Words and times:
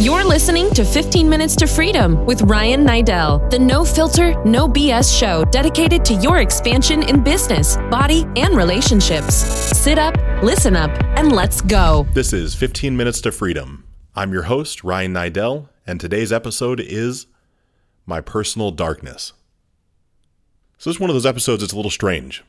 You're 0.00 0.24
listening 0.24 0.70
to 0.70 0.84
15 0.84 1.28
Minutes 1.28 1.54
to 1.56 1.66
Freedom 1.66 2.24
with 2.24 2.42
Ryan 2.42 2.84
Niddel, 2.84 3.48
the 3.50 3.58
no 3.58 3.84
filter, 3.84 4.42
no 4.44 4.66
BS 4.66 5.16
show 5.16 5.44
dedicated 5.44 6.04
to 6.06 6.14
your 6.14 6.38
expansion 6.38 7.02
in 7.02 7.22
business, 7.22 7.76
body, 7.90 8.26
and 8.34 8.56
relationships. 8.56 9.34
Sit 9.34 9.98
up, 9.98 10.16
listen 10.42 10.74
up, 10.74 10.90
and 11.16 11.30
let's 11.30 11.60
go. 11.60 12.06
This 12.14 12.32
is 12.32 12.54
15 12.54 12.96
Minutes 12.96 13.20
to 13.20 13.30
Freedom. 13.30 13.86
I'm 14.16 14.32
your 14.32 14.44
host, 14.44 14.82
Ryan 14.82 15.12
Niddel, 15.12 15.68
and 15.86 16.00
today's 16.00 16.32
episode 16.32 16.80
is 16.80 17.26
My 18.06 18.20
Personal 18.20 18.70
Darkness. 18.70 19.34
So 20.78 20.90
this 20.90 20.96
is 20.96 21.00
one 21.00 21.10
of 21.10 21.14
those 21.14 21.26
episodes 21.26 21.60
that's 21.62 21.74
a 21.74 21.76
little 21.76 21.90
strange. 21.90 22.42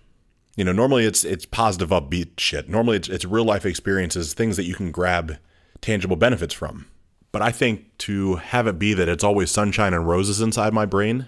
You 0.55 0.63
know, 0.63 0.71
normally 0.71 1.05
it's 1.05 1.23
it's 1.25 1.45
positive 1.45 1.89
upbeat 1.89 2.39
shit. 2.39 2.69
Normally 2.69 2.95
it's 2.97 3.09
it's 3.09 3.25
real 3.25 3.45
life 3.45 3.65
experiences, 3.65 4.33
things 4.33 4.55
that 4.57 4.63
you 4.63 4.75
can 4.75 4.91
grab 4.91 5.37
tangible 5.81 6.15
benefits 6.15 6.53
from. 6.53 6.87
But 7.33 7.41
I 7.41 7.51
think 7.51 7.97
to 7.97 8.35
have 8.35 8.67
it 8.67 8.77
be 8.79 8.93
that 8.93 9.09
it's 9.09 9.23
always 9.23 9.49
sunshine 9.49 9.93
and 9.93 10.07
roses 10.07 10.39
inside 10.39 10.71
my 10.71 10.85
brain 10.85 11.27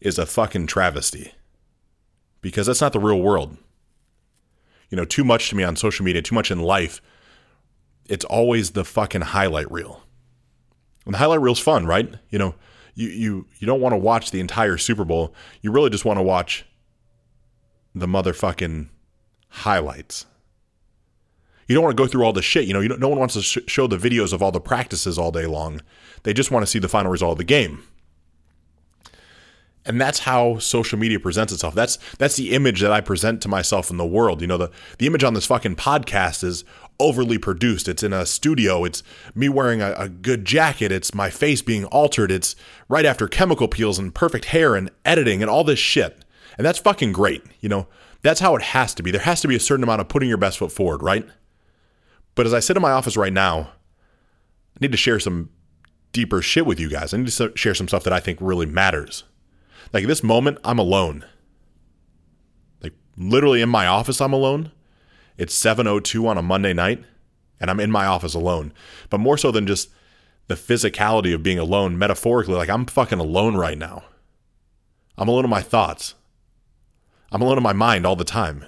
is 0.00 0.18
a 0.18 0.24
fucking 0.24 0.68
travesty. 0.68 1.32
Because 2.40 2.68
that's 2.68 2.80
not 2.80 2.92
the 2.92 3.00
real 3.00 3.20
world. 3.20 3.56
You 4.90 4.96
know, 4.96 5.04
too 5.04 5.24
much 5.24 5.50
to 5.50 5.56
me 5.56 5.64
on 5.64 5.74
social 5.74 6.04
media, 6.04 6.22
too 6.22 6.36
much 6.36 6.52
in 6.52 6.60
life, 6.60 7.02
it's 8.08 8.24
always 8.26 8.70
the 8.70 8.84
fucking 8.84 9.22
highlight 9.22 9.70
reel. 9.70 10.04
And 11.04 11.14
the 11.14 11.18
highlight 11.18 11.40
reel's 11.40 11.58
fun, 11.58 11.86
right? 11.86 12.14
You 12.30 12.38
know, 12.38 12.54
you 12.94 13.08
you 13.08 13.46
you 13.58 13.66
don't 13.66 13.80
want 13.80 13.94
to 13.94 13.98
watch 13.98 14.30
the 14.30 14.38
entire 14.38 14.78
Super 14.78 15.04
Bowl. 15.04 15.34
You 15.60 15.72
really 15.72 15.90
just 15.90 16.04
want 16.04 16.18
to 16.18 16.22
watch 16.22 16.64
the 17.94 18.06
motherfucking 18.06 18.90
highlights. 19.48 20.26
You 21.66 21.74
don't 21.74 21.84
want 21.84 21.96
to 21.96 22.02
go 22.02 22.06
through 22.06 22.24
all 22.24 22.32
the 22.32 22.42
shit. 22.42 22.66
You 22.66 22.74
know, 22.74 22.80
you 22.80 22.88
no 22.96 23.08
one 23.08 23.18
wants 23.18 23.34
to 23.34 23.42
sh- 23.42 23.58
show 23.66 23.86
the 23.86 23.96
videos 23.96 24.32
of 24.32 24.42
all 24.42 24.52
the 24.52 24.60
practices 24.60 25.18
all 25.18 25.30
day 25.30 25.46
long. 25.46 25.80
They 26.22 26.32
just 26.32 26.50
want 26.50 26.64
to 26.64 26.70
see 26.70 26.78
the 26.78 26.88
final 26.88 27.10
result 27.10 27.32
of 27.32 27.38
the 27.38 27.44
game. 27.44 27.82
And 29.86 30.00
that's 30.00 30.20
how 30.20 30.58
social 30.58 30.98
media 30.98 31.20
presents 31.20 31.52
itself. 31.52 31.74
That's 31.74 31.98
that's 32.18 32.36
the 32.36 32.52
image 32.52 32.80
that 32.80 32.90
I 32.90 33.00
present 33.02 33.42
to 33.42 33.48
myself 33.48 33.90
in 33.90 33.98
the 33.98 34.06
world. 34.06 34.40
You 34.40 34.46
know, 34.46 34.56
the 34.56 34.70
the 34.98 35.06
image 35.06 35.24
on 35.24 35.34
this 35.34 35.46
fucking 35.46 35.76
podcast 35.76 36.42
is 36.42 36.64
overly 36.98 37.36
produced. 37.36 37.88
It's 37.88 38.02
in 38.02 38.12
a 38.12 38.24
studio. 38.24 38.84
It's 38.84 39.02
me 39.34 39.48
wearing 39.48 39.82
a, 39.82 39.92
a 39.92 40.08
good 40.08 40.44
jacket. 40.44 40.90
It's 40.90 41.14
my 41.14 41.28
face 41.28 41.60
being 41.60 41.84
altered. 41.86 42.30
It's 42.30 42.56
right 42.88 43.04
after 43.04 43.28
chemical 43.28 43.68
peels 43.68 43.98
and 43.98 44.14
perfect 44.14 44.46
hair 44.46 44.74
and 44.74 44.90
editing 45.04 45.42
and 45.42 45.50
all 45.50 45.64
this 45.64 45.78
shit. 45.78 46.24
And 46.56 46.64
that's 46.64 46.78
fucking 46.78 47.12
great. 47.12 47.42
You 47.60 47.68
know, 47.68 47.86
that's 48.22 48.40
how 48.40 48.56
it 48.56 48.62
has 48.62 48.94
to 48.94 49.02
be. 49.02 49.10
There 49.10 49.20
has 49.20 49.42
to 49.42 49.48
be 49.48 49.56
a 49.56 49.60
certain 49.60 49.82
amount 49.82 50.00
of 50.00 50.08
putting 50.08 50.28
your 50.28 50.38
best 50.38 50.58
foot 50.58 50.72
forward, 50.72 51.02
right? 51.02 51.26
But 52.34 52.46
as 52.46 52.54
I 52.54 52.60
sit 52.60 52.76
in 52.76 52.82
my 52.82 52.92
office 52.92 53.16
right 53.16 53.32
now, 53.32 53.70
I 54.74 54.78
need 54.80 54.92
to 54.92 54.98
share 54.98 55.20
some 55.20 55.50
deeper 56.12 56.42
shit 56.42 56.66
with 56.66 56.80
you 56.80 56.90
guys. 56.90 57.12
I 57.14 57.18
need 57.18 57.28
to 57.28 57.52
share 57.54 57.74
some 57.74 57.88
stuff 57.88 58.04
that 58.04 58.12
I 58.12 58.20
think 58.20 58.38
really 58.40 58.66
matters. 58.66 59.24
Like 59.92 60.06
this 60.06 60.22
moment, 60.22 60.58
I'm 60.64 60.78
alone. 60.78 61.24
Like 62.82 62.94
literally 63.16 63.60
in 63.60 63.68
my 63.68 63.86
office, 63.86 64.20
I'm 64.20 64.32
alone. 64.32 64.72
It's 65.36 65.54
7:02 65.54 66.26
on 66.26 66.38
a 66.38 66.42
Monday 66.42 66.72
night, 66.72 67.04
and 67.60 67.70
I'm 67.70 67.80
in 67.80 67.90
my 67.90 68.06
office 68.06 68.34
alone. 68.34 68.72
But 69.10 69.18
more 69.18 69.38
so 69.38 69.50
than 69.50 69.66
just 69.66 69.90
the 70.46 70.54
physicality 70.54 71.34
of 71.34 71.42
being 71.42 71.58
alone, 71.58 71.98
metaphorically, 71.98 72.54
like 72.54 72.68
I'm 72.68 72.86
fucking 72.86 73.18
alone 73.18 73.56
right 73.56 73.78
now. 73.78 74.04
I'm 75.16 75.28
alone 75.28 75.44
in 75.44 75.50
my 75.50 75.62
thoughts. 75.62 76.14
I'm 77.30 77.42
alone 77.42 77.56
in 77.56 77.62
my 77.62 77.72
mind 77.72 78.06
all 78.06 78.16
the 78.16 78.24
time. 78.24 78.64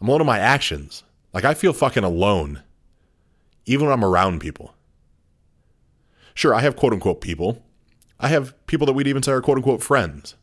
I'm 0.00 0.08
alone 0.08 0.22
in 0.22 0.26
my 0.26 0.38
actions. 0.38 1.02
Like 1.36 1.44
I 1.44 1.52
feel 1.52 1.74
fucking 1.74 2.02
alone, 2.02 2.62
even 3.66 3.84
when 3.84 3.92
I'm 3.92 4.06
around 4.06 4.40
people. 4.40 4.74
Sure, 6.32 6.54
I 6.54 6.62
have 6.62 6.76
quote 6.76 6.94
unquote 6.94 7.20
people. 7.20 7.62
I 8.18 8.28
have 8.28 8.54
people 8.66 8.86
that 8.86 8.94
we'd 8.94 9.06
even 9.06 9.22
say 9.22 9.32
are 9.32 9.42
quote 9.42 9.58
unquote 9.58 9.82
friends. 9.82 10.34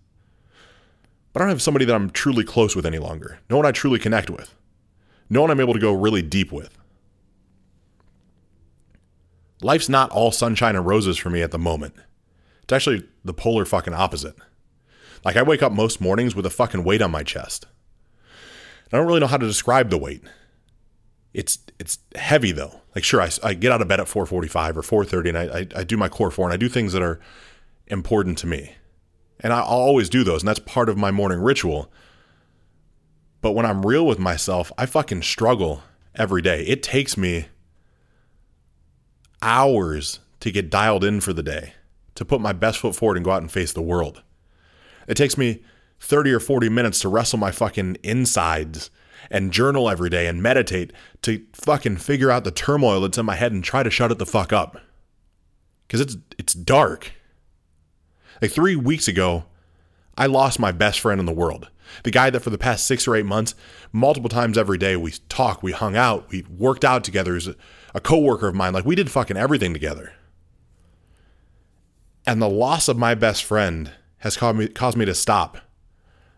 But 1.31 1.41
I 1.41 1.45
don't 1.45 1.49
have 1.49 1.63
somebody 1.63 1.85
that 1.85 1.95
I'm 1.95 2.11
truly 2.11 2.43
close 2.43 2.75
with 2.75 2.85
any 2.85 2.99
longer. 2.99 3.39
No 3.49 3.57
one 3.57 3.65
I 3.65 3.71
truly 3.71 3.97
connect 3.97 4.29
with. 4.29 4.53
No 5.31 5.41
one 5.41 5.49
I'm 5.49 5.59
able 5.59 5.73
to 5.73 5.79
go 5.79 5.91
really 5.91 6.21
deep 6.21 6.51
with. 6.51 6.77
Life's 9.63 9.89
not 9.89 10.11
all 10.11 10.31
sunshine 10.31 10.75
and 10.75 10.85
roses 10.85 11.17
for 11.17 11.31
me 11.31 11.41
at 11.41 11.49
the 11.49 11.57
moment. 11.57 11.95
It's 12.61 12.73
actually 12.73 13.03
the 13.25 13.33
polar 13.33 13.65
fucking 13.65 13.95
opposite. 13.95 14.35
Like 15.25 15.37
I 15.37 15.41
wake 15.41 15.63
up 15.63 15.71
most 15.71 15.99
mornings 15.99 16.35
with 16.35 16.45
a 16.45 16.51
fucking 16.51 16.83
weight 16.83 17.01
on 17.01 17.09
my 17.09 17.23
chest. 17.23 17.65
I 18.91 18.97
don't 18.97 19.07
really 19.07 19.21
know 19.21 19.25
how 19.25 19.37
to 19.37 19.47
describe 19.47 19.89
the 19.89 19.97
weight. 19.97 20.21
It's 21.33 21.59
it's 21.79 21.99
heavy 22.15 22.51
though. 22.51 22.81
Like 22.95 23.03
sure, 23.03 23.21
I, 23.21 23.29
I 23.43 23.53
get 23.53 23.71
out 23.71 23.81
of 23.81 23.87
bed 23.87 23.99
at 23.99 24.07
4:45 24.07 24.77
or 24.77 25.05
4:30, 25.05 25.29
and 25.29 25.37
I, 25.37 25.43
I 25.43 25.67
I 25.81 25.83
do 25.83 25.97
my 25.97 26.09
core 26.09 26.31
four, 26.31 26.45
and 26.45 26.53
I 26.53 26.57
do 26.57 26.69
things 26.69 26.93
that 26.93 27.01
are 27.01 27.19
important 27.87 28.37
to 28.39 28.47
me, 28.47 28.75
and 29.39 29.51
I'll 29.51 29.63
always 29.63 30.09
do 30.09 30.23
those, 30.23 30.41
and 30.41 30.47
that's 30.47 30.59
part 30.59 30.89
of 30.89 30.97
my 30.97 31.11
morning 31.11 31.39
ritual. 31.39 31.91
But 33.41 33.53
when 33.53 33.65
I'm 33.65 33.85
real 33.85 34.05
with 34.05 34.19
myself, 34.19 34.71
I 34.77 34.85
fucking 34.85 35.23
struggle 35.23 35.83
every 36.15 36.41
day. 36.41 36.63
It 36.63 36.81
takes 36.81 37.17
me 37.17 37.47
hours 39.41 40.19
to 40.39 40.51
get 40.51 40.69
dialed 40.69 41.03
in 41.03 41.19
for 41.19 41.33
the 41.33 41.43
day, 41.43 41.73
to 42.15 42.23
put 42.23 42.39
my 42.39 42.53
best 42.53 42.79
foot 42.79 42.95
forward 42.95 43.17
and 43.17 43.25
go 43.25 43.31
out 43.31 43.41
and 43.41 43.51
face 43.51 43.73
the 43.73 43.81
world. 43.81 44.21
It 45.07 45.15
takes 45.15 45.37
me 45.37 45.63
30 45.99 46.31
or 46.31 46.39
40 46.39 46.69
minutes 46.69 47.01
to 47.01 47.09
wrestle 47.09 47.39
my 47.39 47.51
fucking 47.51 47.97
insides 48.03 48.89
and 49.29 49.51
journal 49.51 49.89
every 49.89 50.09
day 50.09 50.27
and 50.27 50.41
meditate 50.41 50.91
to 51.23 51.45
fucking 51.53 51.97
figure 51.97 52.31
out 52.31 52.43
the 52.43 52.51
turmoil 52.51 53.01
that's 53.01 53.17
in 53.17 53.25
my 53.25 53.35
head 53.35 53.51
and 53.51 53.63
try 53.63 53.83
to 53.83 53.89
shut 53.89 54.11
it 54.11 54.19
the 54.19 54.25
fuck 54.25 54.53
up. 54.53 54.79
Cuz 55.89 56.01
it's 56.01 56.17
it's 56.37 56.53
dark. 56.53 57.13
Like 58.41 58.51
3 58.51 58.75
weeks 58.75 59.07
ago, 59.07 59.45
I 60.17 60.25
lost 60.25 60.59
my 60.59 60.71
best 60.71 60.99
friend 60.99 61.19
in 61.19 61.25
the 61.25 61.31
world. 61.31 61.69
The 62.03 62.11
guy 62.11 62.29
that 62.29 62.39
for 62.39 62.49
the 62.49 62.57
past 62.57 62.87
6 62.87 63.07
or 63.07 63.15
8 63.15 63.25
months, 63.25 63.55
multiple 63.91 64.29
times 64.29 64.57
every 64.57 64.77
day 64.77 64.95
we 64.95 65.11
talked, 65.29 65.63
we 65.63 65.71
hung 65.71 65.95
out, 65.95 66.29
we 66.29 66.43
worked 66.49 66.83
out 66.83 67.03
together 67.03 67.35
as 67.35 67.47
a, 67.47 67.55
a 67.93 68.01
coworker 68.01 68.47
of 68.47 68.55
mine. 68.55 68.73
Like 68.73 68.85
we 68.85 68.95
did 68.95 69.11
fucking 69.11 69.37
everything 69.37 69.73
together. 69.73 70.13
And 72.25 72.41
the 72.41 72.49
loss 72.49 72.87
of 72.87 72.97
my 72.97 73.15
best 73.15 73.43
friend 73.43 73.91
has 74.19 74.37
caused 74.37 74.57
me, 74.57 74.67
caused 74.69 74.97
me 74.97 75.05
to 75.05 75.13
stop 75.13 75.57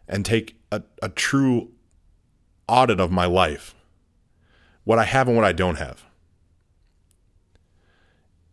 and 0.07 0.25
take 0.25 0.59
a, 0.72 0.81
a 1.02 1.09
true 1.09 1.72
audit 2.68 3.00
of 3.00 3.12
my 3.12 3.26
life 3.26 3.76
what 4.86 5.00
I 5.00 5.03
have 5.03 5.28
and 5.28 5.36
what 5.36 5.46
I 5.46 5.52
don't 5.52 5.78
have. 5.78 6.06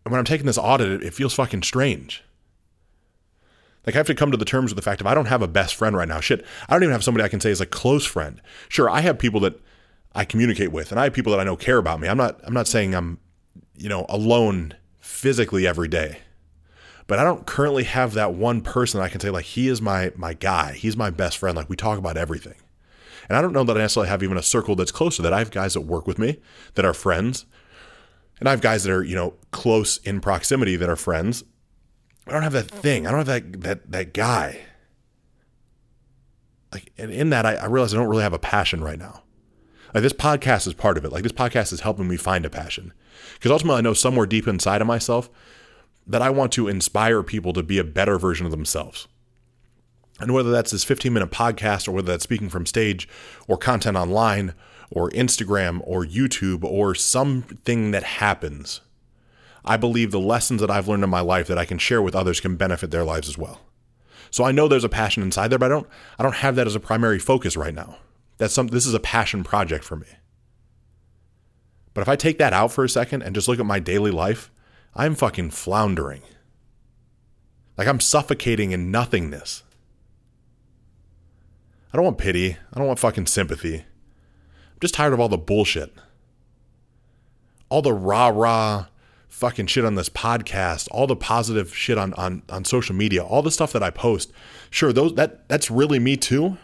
And 0.04 0.10
when 0.10 0.18
I'm 0.18 0.24
taking 0.24 0.46
this 0.46 0.58
audit, 0.58 1.02
it 1.02 1.14
feels 1.14 1.34
fucking 1.34 1.62
strange. 1.62 2.24
Like 3.86 3.94
I 3.94 3.98
have 3.98 4.06
to 4.08 4.14
come 4.14 4.30
to 4.30 4.36
the 4.36 4.44
terms 4.44 4.70
with 4.70 4.76
the 4.76 4.82
fact 4.82 5.00
if 5.00 5.06
I 5.06 5.14
don't 5.14 5.26
have 5.26 5.42
a 5.42 5.48
best 5.48 5.74
friend 5.74 5.96
right 5.96 6.08
now, 6.08 6.20
shit, 6.20 6.44
I 6.68 6.74
don't 6.74 6.84
even 6.84 6.92
have 6.92 7.04
somebody 7.04 7.24
I 7.24 7.28
can 7.28 7.40
say 7.40 7.50
is 7.50 7.60
a 7.60 7.66
close 7.66 8.04
friend. 8.04 8.40
Sure, 8.68 8.88
I 8.88 9.00
have 9.00 9.18
people 9.18 9.40
that 9.40 9.60
I 10.14 10.24
communicate 10.24 10.72
with 10.72 10.90
and 10.90 10.98
I 10.98 11.04
have 11.04 11.12
people 11.12 11.32
that 11.32 11.40
I 11.40 11.44
know 11.44 11.56
care 11.56 11.78
about 11.78 12.00
me. 12.00 12.08
I'm 12.08 12.16
not 12.16 12.40
I'm 12.44 12.54
not 12.54 12.68
saying 12.68 12.94
I'm, 12.94 13.18
you 13.76 13.88
know, 13.88 14.06
alone 14.08 14.74
physically 15.00 15.66
every 15.66 15.88
day. 15.88 16.18
But 17.08 17.18
I 17.18 17.24
don't 17.24 17.44
currently 17.44 17.84
have 17.84 18.14
that 18.14 18.32
one 18.32 18.60
person 18.60 19.00
I 19.00 19.08
can 19.08 19.20
say 19.20 19.30
like 19.30 19.44
he 19.44 19.68
is 19.68 19.82
my 19.82 20.12
my 20.16 20.34
guy. 20.34 20.74
He's 20.74 20.96
my 20.96 21.10
best 21.10 21.38
friend. 21.38 21.56
Like 21.56 21.68
we 21.68 21.76
talk 21.76 21.98
about 21.98 22.16
everything. 22.16 22.54
And 23.28 23.36
I 23.36 23.40
don't 23.40 23.52
know 23.52 23.64
that 23.64 23.76
I 23.76 23.80
necessarily 23.80 24.08
have 24.08 24.22
even 24.22 24.36
a 24.36 24.42
circle 24.42 24.76
that's 24.76 24.92
close 24.92 25.16
to 25.16 25.22
that. 25.22 25.32
I 25.32 25.38
have 25.38 25.50
guys 25.50 25.74
that 25.74 25.82
work 25.82 26.06
with 26.06 26.18
me 26.18 26.40
that 26.74 26.84
are 26.84 26.94
friends. 26.94 27.46
And 28.40 28.48
I 28.48 28.50
have 28.50 28.60
guys 28.60 28.84
that 28.84 28.92
are, 28.92 29.04
you 29.04 29.14
know, 29.14 29.34
close 29.52 29.98
in 29.98 30.20
proximity 30.20 30.76
that 30.76 30.88
are 30.88 30.96
friends. 30.96 31.44
I 32.26 32.32
don't 32.32 32.42
have 32.42 32.52
that 32.52 32.70
thing. 32.70 33.06
I 33.06 33.10
don't 33.10 33.26
have 33.26 33.26
that 33.26 33.62
that 33.62 33.90
that 33.92 34.14
guy. 34.14 34.60
Like 36.72 36.92
and 36.98 37.10
in 37.10 37.30
that 37.30 37.46
I, 37.46 37.54
I 37.54 37.66
realize 37.66 37.94
I 37.94 37.98
don't 37.98 38.08
really 38.08 38.22
have 38.22 38.32
a 38.32 38.38
passion 38.38 38.82
right 38.82 38.98
now. 38.98 39.22
Like 39.94 40.02
this 40.02 40.12
podcast 40.12 40.66
is 40.66 40.74
part 40.74 40.96
of 40.96 41.04
it. 41.04 41.12
Like 41.12 41.22
this 41.22 41.32
podcast 41.32 41.72
is 41.72 41.80
helping 41.80 42.08
me 42.08 42.16
find 42.16 42.46
a 42.46 42.50
passion. 42.50 42.92
Because 43.34 43.50
ultimately 43.50 43.78
I 43.78 43.82
know 43.82 43.94
somewhere 43.94 44.26
deep 44.26 44.48
inside 44.48 44.80
of 44.80 44.86
myself 44.86 45.28
that 46.06 46.22
I 46.22 46.30
want 46.30 46.52
to 46.52 46.68
inspire 46.68 47.22
people 47.22 47.52
to 47.52 47.62
be 47.62 47.78
a 47.78 47.84
better 47.84 48.18
version 48.18 48.46
of 48.46 48.52
themselves. 48.52 49.06
And 50.22 50.32
whether 50.32 50.52
that's 50.52 50.70
this 50.70 50.84
15 50.84 51.12
minute 51.12 51.30
podcast 51.30 51.88
or 51.88 51.92
whether 51.92 52.12
that's 52.12 52.22
speaking 52.22 52.48
from 52.48 52.64
stage 52.64 53.08
or 53.48 53.56
content 53.56 53.96
online 53.96 54.54
or 54.90 55.10
Instagram 55.10 55.80
or 55.84 56.04
YouTube 56.04 56.62
or 56.62 56.94
something 56.94 57.90
that 57.90 58.04
happens, 58.04 58.80
I 59.64 59.76
believe 59.76 60.12
the 60.12 60.20
lessons 60.20 60.60
that 60.60 60.70
I've 60.70 60.86
learned 60.86 61.02
in 61.02 61.10
my 61.10 61.20
life 61.20 61.48
that 61.48 61.58
I 61.58 61.64
can 61.64 61.78
share 61.78 62.00
with 62.00 62.14
others 62.14 62.40
can 62.40 62.56
benefit 62.56 62.92
their 62.92 63.04
lives 63.04 63.28
as 63.28 63.36
well. 63.36 63.60
So 64.30 64.44
I 64.44 64.52
know 64.52 64.68
there's 64.68 64.84
a 64.84 64.88
passion 64.88 65.24
inside 65.24 65.48
there, 65.48 65.58
but 65.58 65.66
I 65.66 65.74
don't 65.74 65.88
I 66.18 66.22
don't 66.22 66.36
have 66.36 66.54
that 66.54 66.68
as 66.68 66.76
a 66.76 66.80
primary 66.80 67.18
focus 67.18 67.56
right 67.56 67.74
now. 67.74 67.96
That's 68.38 68.54
some 68.54 68.68
this 68.68 68.86
is 68.86 68.94
a 68.94 69.00
passion 69.00 69.42
project 69.42 69.84
for 69.84 69.96
me. 69.96 70.06
But 71.94 72.02
if 72.02 72.08
I 72.08 72.16
take 72.16 72.38
that 72.38 72.52
out 72.52 72.72
for 72.72 72.84
a 72.84 72.88
second 72.88 73.22
and 73.22 73.34
just 73.34 73.48
look 73.48 73.58
at 73.58 73.66
my 73.66 73.80
daily 73.80 74.12
life, 74.12 74.50
I'm 74.94 75.16
fucking 75.16 75.50
floundering. 75.50 76.22
Like 77.76 77.88
I'm 77.88 78.00
suffocating 78.00 78.70
in 78.70 78.90
nothingness. 78.90 79.64
I 81.92 81.96
don't 81.96 82.04
want 82.04 82.18
pity. 82.18 82.56
I 82.72 82.78
don't 82.78 82.86
want 82.86 82.98
fucking 82.98 83.26
sympathy. 83.26 83.76
I'm 83.76 84.80
just 84.80 84.94
tired 84.94 85.12
of 85.12 85.20
all 85.20 85.28
the 85.28 85.36
bullshit. 85.36 85.92
All 87.68 87.82
the 87.82 87.92
rah 87.92 88.28
rah, 88.28 88.86
fucking 89.28 89.66
shit 89.66 89.84
on 89.84 89.94
this 89.94 90.08
podcast, 90.08 90.88
all 90.90 91.06
the 91.06 91.16
positive 91.16 91.74
shit 91.74 91.98
on 91.98 92.14
on 92.14 92.42
on 92.48 92.64
social 92.64 92.94
media, 92.94 93.22
all 93.22 93.42
the 93.42 93.50
stuff 93.50 93.72
that 93.72 93.82
I 93.82 93.90
post. 93.90 94.32
Sure, 94.70 94.92
those 94.92 95.14
that 95.14 95.48
that's 95.48 95.70
really 95.70 95.98
me 95.98 96.16
too. 96.16 96.56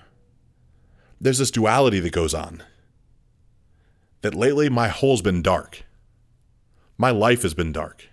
There's 1.20 1.38
this 1.38 1.50
duality 1.50 2.00
that 2.00 2.12
goes 2.12 2.34
on. 2.34 2.62
That 4.22 4.34
lately 4.34 4.68
my 4.68 4.88
hole's 4.88 5.22
been 5.22 5.42
dark. 5.42 5.84
My 6.96 7.10
life 7.10 7.42
has 7.42 7.54
been 7.54 7.72
dark. 7.72 8.08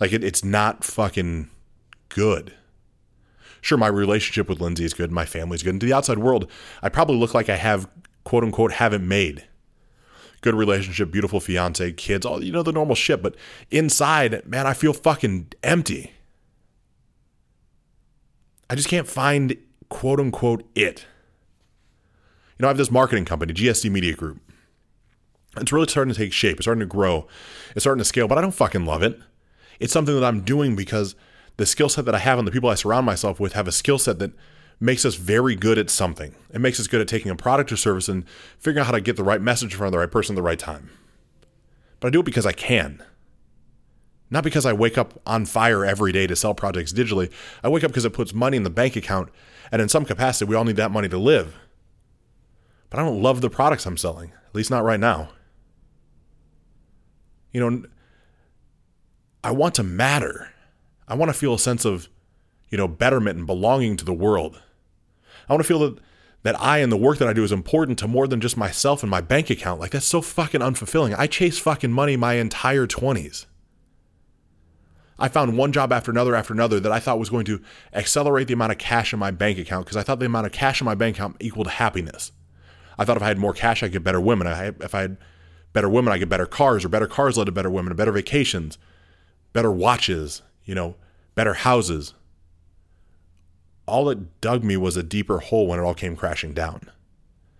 Like 0.00 0.12
it, 0.12 0.24
it's 0.24 0.44
not 0.44 0.84
fucking 0.84 1.48
good. 2.08 2.54
Sure, 3.62 3.78
my 3.78 3.86
relationship 3.86 4.48
with 4.48 4.60
Lindsay 4.60 4.84
is 4.84 4.92
good, 4.92 5.12
my 5.12 5.24
family's 5.24 5.62
good. 5.62 5.70
And 5.70 5.80
to 5.80 5.86
the 5.86 5.92
outside 5.92 6.18
world, 6.18 6.50
I 6.82 6.88
probably 6.88 7.16
look 7.16 7.32
like 7.32 7.48
I 7.48 7.56
have 7.56 7.88
quote 8.24 8.42
unquote 8.44 8.72
haven't 8.72 9.06
made. 9.06 9.46
Good 10.40 10.56
relationship, 10.56 11.12
beautiful 11.12 11.38
fiance, 11.38 11.92
kids, 11.92 12.26
all 12.26 12.42
you 12.42 12.50
know, 12.50 12.64
the 12.64 12.72
normal 12.72 12.96
shit. 12.96 13.22
But 13.22 13.36
inside, 13.70 14.44
man, 14.44 14.66
I 14.66 14.74
feel 14.74 14.92
fucking 14.92 15.52
empty. 15.62 16.12
I 18.68 18.74
just 18.74 18.88
can't 18.88 19.06
find 19.06 19.56
quote 19.88 20.18
unquote 20.18 20.68
it. 20.74 21.06
You 22.58 22.64
know, 22.64 22.66
I 22.66 22.70
have 22.70 22.78
this 22.78 22.90
marketing 22.90 23.24
company, 23.24 23.54
GSD 23.54 23.92
Media 23.92 24.14
Group. 24.14 24.40
It's 25.56 25.70
really 25.70 25.86
starting 25.86 26.12
to 26.12 26.18
take 26.18 26.32
shape. 26.32 26.56
It's 26.56 26.64
starting 26.64 26.80
to 26.80 26.86
grow. 26.86 27.28
It's 27.76 27.84
starting 27.84 28.00
to 28.00 28.04
scale, 28.04 28.26
but 28.26 28.38
I 28.38 28.40
don't 28.40 28.54
fucking 28.54 28.84
love 28.84 29.04
it. 29.04 29.20
It's 29.78 29.92
something 29.92 30.14
that 30.14 30.24
I'm 30.24 30.40
doing 30.40 30.74
because 30.74 31.14
the 31.56 31.66
skill 31.66 31.88
set 31.88 32.04
that 32.06 32.14
I 32.14 32.18
have 32.18 32.38
and 32.38 32.46
the 32.46 32.52
people 32.52 32.70
I 32.70 32.74
surround 32.74 33.06
myself 33.06 33.38
with 33.38 33.52
have 33.52 33.68
a 33.68 33.72
skill 33.72 33.98
set 33.98 34.18
that 34.18 34.32
makes 34.80 35.04
us 35.04 35.14
very 35.14 35.54
good 35.54 35.78
at 35.78 35.90
something. 35.90 36.34
It 36.52 36.60
makes 36.60 36.80
us 36.80 36.88
good 36.88 37.00
at 37.00 37.08
taking 37.08 37.30
a 37.30 37.36
product 37.36 37.70
or 37.70 37.76
service 37.76 38.08
and 38.08 38.28
figuring 38.58 38.80
out 38.80 38.86
how 38.86 38.92
to 38.92 39.00
get 39.00 39.16
the 39.16 39.24
right 39.24 39.40
message 39.40 39.72
in 39.72 39.78
front 39.78 39.88
of 39.88 39.92
the 39.92 39.98
right 39.98 40.10
person 40.10 40.34
at 40.34 40.36
the 40.36 40.42
right 40.42 40.58
time. 40.58 40.90
But 42.00 42.08
I 42.08 42.10
do 42.10 42.20
it 42.20 42.26
because 42.26 42.46
I 42.46 42.52
can. 42.52 43.02
Not 44.28 44.44
because 44.44 44.64
I 44.64 44.72
wake 44.72 44.96
up 44.96 45.20
on 45.26 45.44
fire 45.44 45.84
every 45.84 46.10
day 46.10 46.26
to 46.26 46.34
sell 46.34 46.54
projects 46.54 46.92
digitally. 46.92 47.30
I 47.62 47.68
wake 47.68 47.84
up 47.84 47.90
because 47.90 48.06
it 48.06 48.14
puts 48.14 48.32
money 48.32 48.56
in 48.56 48.62
the 48.62 48.70
bank 48.70 48.96
account, 48.96 49.28
and 49.70 49.82
in 49.82 49.90
some 49.90 50.06
capacity, 50.06 50.48
we 50.48 50.56
all 50.56 50.64
need 50.64 50.76
that 50.76 50.90
money 50.90 51.08
to 51.10 51.18
live. 51.18 51.54
But 52.88 52.98
I 52.98 53.04
don't 53.04 53.22
love 53.22 53.40
the 53.40 53.50
products 53.50 53.86
I'm 53.86 53.96
selling, 53.98 54.32
at 54.48 54.54
least 54.54 54.70
not 54.70 54.84
right 54.84 54.98
now. 54.98 55.28
You 57.52 57.60
know, 57.60 57.84
I 59.44 59.50
want 59.50 59.74
to 59.74 59.82
matter. 59.82 60.48
I 61.08 61.14
want 61.14 61.28
to 61.30 61.38
feel 61.38 61.54
a 61.54 61.58
sense 61.58 61.84
of, 61.84 62.08
you 62.70 62.78
know, 62.78 62.88
betterment 62.88 63.38
and 63.38 63.46
belonging 63.46 63.96
to 63.96 64.04
the 64.04 64.12
world. 64.12 64.62
I 65.48 65.52
want 65.52 65.62
to 65.62 65.68
feel 65.68 65.80
that 65.80 65.98
that 66.42 66.60
I 66.60 66.78
and 66.78 66.90
the 66.90 66.96
work 66.96 67.18
that 67.18 67.28
I 67.28 67.32
do 67.32 67.44
is 67.44 67.52
important 67.52 67.98
to 68.00 68.08
more 68.08 68.26
than 68.26 68.40
just 68.40 68.56
myself 68.56 69.02
and 69.02 69.10
my 69.10 69.20
bank 69.20 69.48
account. 69.48 69.80
Like 69.80 69.92
that's 69.92 70.06
so 70.06 70.20
fucking 70.20 70.60
unfulfilling. 70.60 71.14
I 71.16 71.26
chase 71.26 71.58
fucking 71.58 71.92
money 71.92 72.16
my 72.16 72.34
entire 72.34 72.86
20s. 72.86 73.46
I 75.18 75.28
found 75.28 75.56
one 75.56 75.70
job 75.70 75.92
after 75.92 76.10
another 76.10 76.34
after 76.34 76.52
another 76.52 76.80
that 76.80 76.90
I 76.90 76.98
thought 76.98 77.20
was 77.20 77.30
going 77.30 77.44
to 77.44 77.60
accelerate 77.92 78.48
the 78.48 78.54
amount 78.54 78.72
of 78.72 78.78
cash 78.78 79.12
in 79.12 79.20
my 79.20 79.30
bank 79.30 79.56
account 79.58 79.86
because 79.86 79.96
I 79.96 80.02
thought 80.02 80.18
the 80.18 80.26
amount 80.26 80.46
of 80.46 80.52
cash 80.52 80.80
in 80.80 80.84
my 80.84 80.96
bank 80.96 81.16
account 81.16 81.36
equaled 81.38 81.68
happiness. 81.68 82.32
I 82.98 83.04
thought 83.04 83.16
if 83.16 83.22
I 83.22 83.28
had 83.28 83.38
more 83.38 83.52
cash, 83.52 83.82
I'd 83.82 83.92
get 83.92 84.02
better 84.02 84.20
women. 84.20 84.48
If 84.48 84.94
I 84.94 85.00
had 85.02 85.16
better 85.72 85.88
women, 85.88 86.12
I 86.12 86.18
get 86.18 86.28
better 86.28 86.46
cars, 86.46 86.84
or 86.84 86.88
better 86.88 87.06
cars 87.06 87.38
led 87.38 87.44
to 87.44 87.52
better 87.52 87.70
women, 87.70 87.94
better 87.94 88.12
vacations, 88.12 88.78
better 89.52 89.70
watches, 89.70 90.42
you 90.64 90.74
know, 90.74 90.96
better 91.34 91.54
houses. 91.54 92.14
All 93.86 94.08
it 94.10 94.40
dug 94.40 94.62
me 94.62 94.76
was 94.76 94.96
a 94.96 95.02
deeper 95.02 95.38
hole 95.38 95.66
when 95.66 95.78
it 95.78 95.82
all 95.82 95.94
came 95.94 96.16
crashing 96.16 96.54
down. 96.54 96.90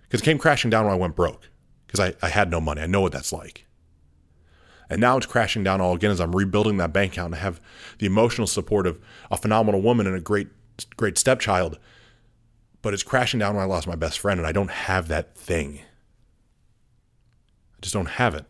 Because 0.03 0.21
it 0.21 0.25
came 0.25 0.39
crashing 0.39 0.71
down 0.71 0.85
when 0.85 0.95
I 0.95 0.99
went 0.99 1.17
broke, 1.17 1.49
because 1.87 2.01
I, 2.01 2.15
I 2.25 2.29
had 2.29 2.51
no 2.51 2.61
money. 2.61 2.83
I 2.83 2.87
know 2.87 3.01
what 3.01 3.13
that's 3.13 3.33
like. 3.33 3.67
And 4.89 5.01
now 5.01 5.17
it's 5.17 5.27
crashing 5.27 5.65
down 5.65 5.81
all 5.81 5.95
again 5.95 6.11
as 6.11 6.21
I'm 6.21 6.37
rebuilding 6.37 6.77
that 6.77 6.93
bank 6.93 7.13
account. 7.13 7.35
I 7.35 7.39
have 7.39 7.61
the 7.99 8.07
emotional 8.07 8.47
support 8.47 8.87
of 8.87 9.01
a 9.31 9.37
phenomenal 9.37 9.81
woman 9.81 10.07
and 10.07 10.15
a 10.15 10.21
great, 10.21 10.49
great 10.97 11.17
stepchild. 11.17 11.79
But 12.83 12.93
it's 12.93 13.03
crashing 13.03 13.41
down 13.41 13.55
when 13.55 13.63
I 13.63 13.67
lost 13.67 13.87
my 13.87 13.95
best 13.97 14.19
friend, 14.19 14.39
and 14.39 14.47
I 14.47 14.53
don't 14.53 14.71
have 14.71 15.09
that 15.09 15.37
thing. 15.37 15.81
I 17.77 17.81
just 17.81 17.95
don't 17.95 18.07
have 18.07 18.35
it 18.35 18.45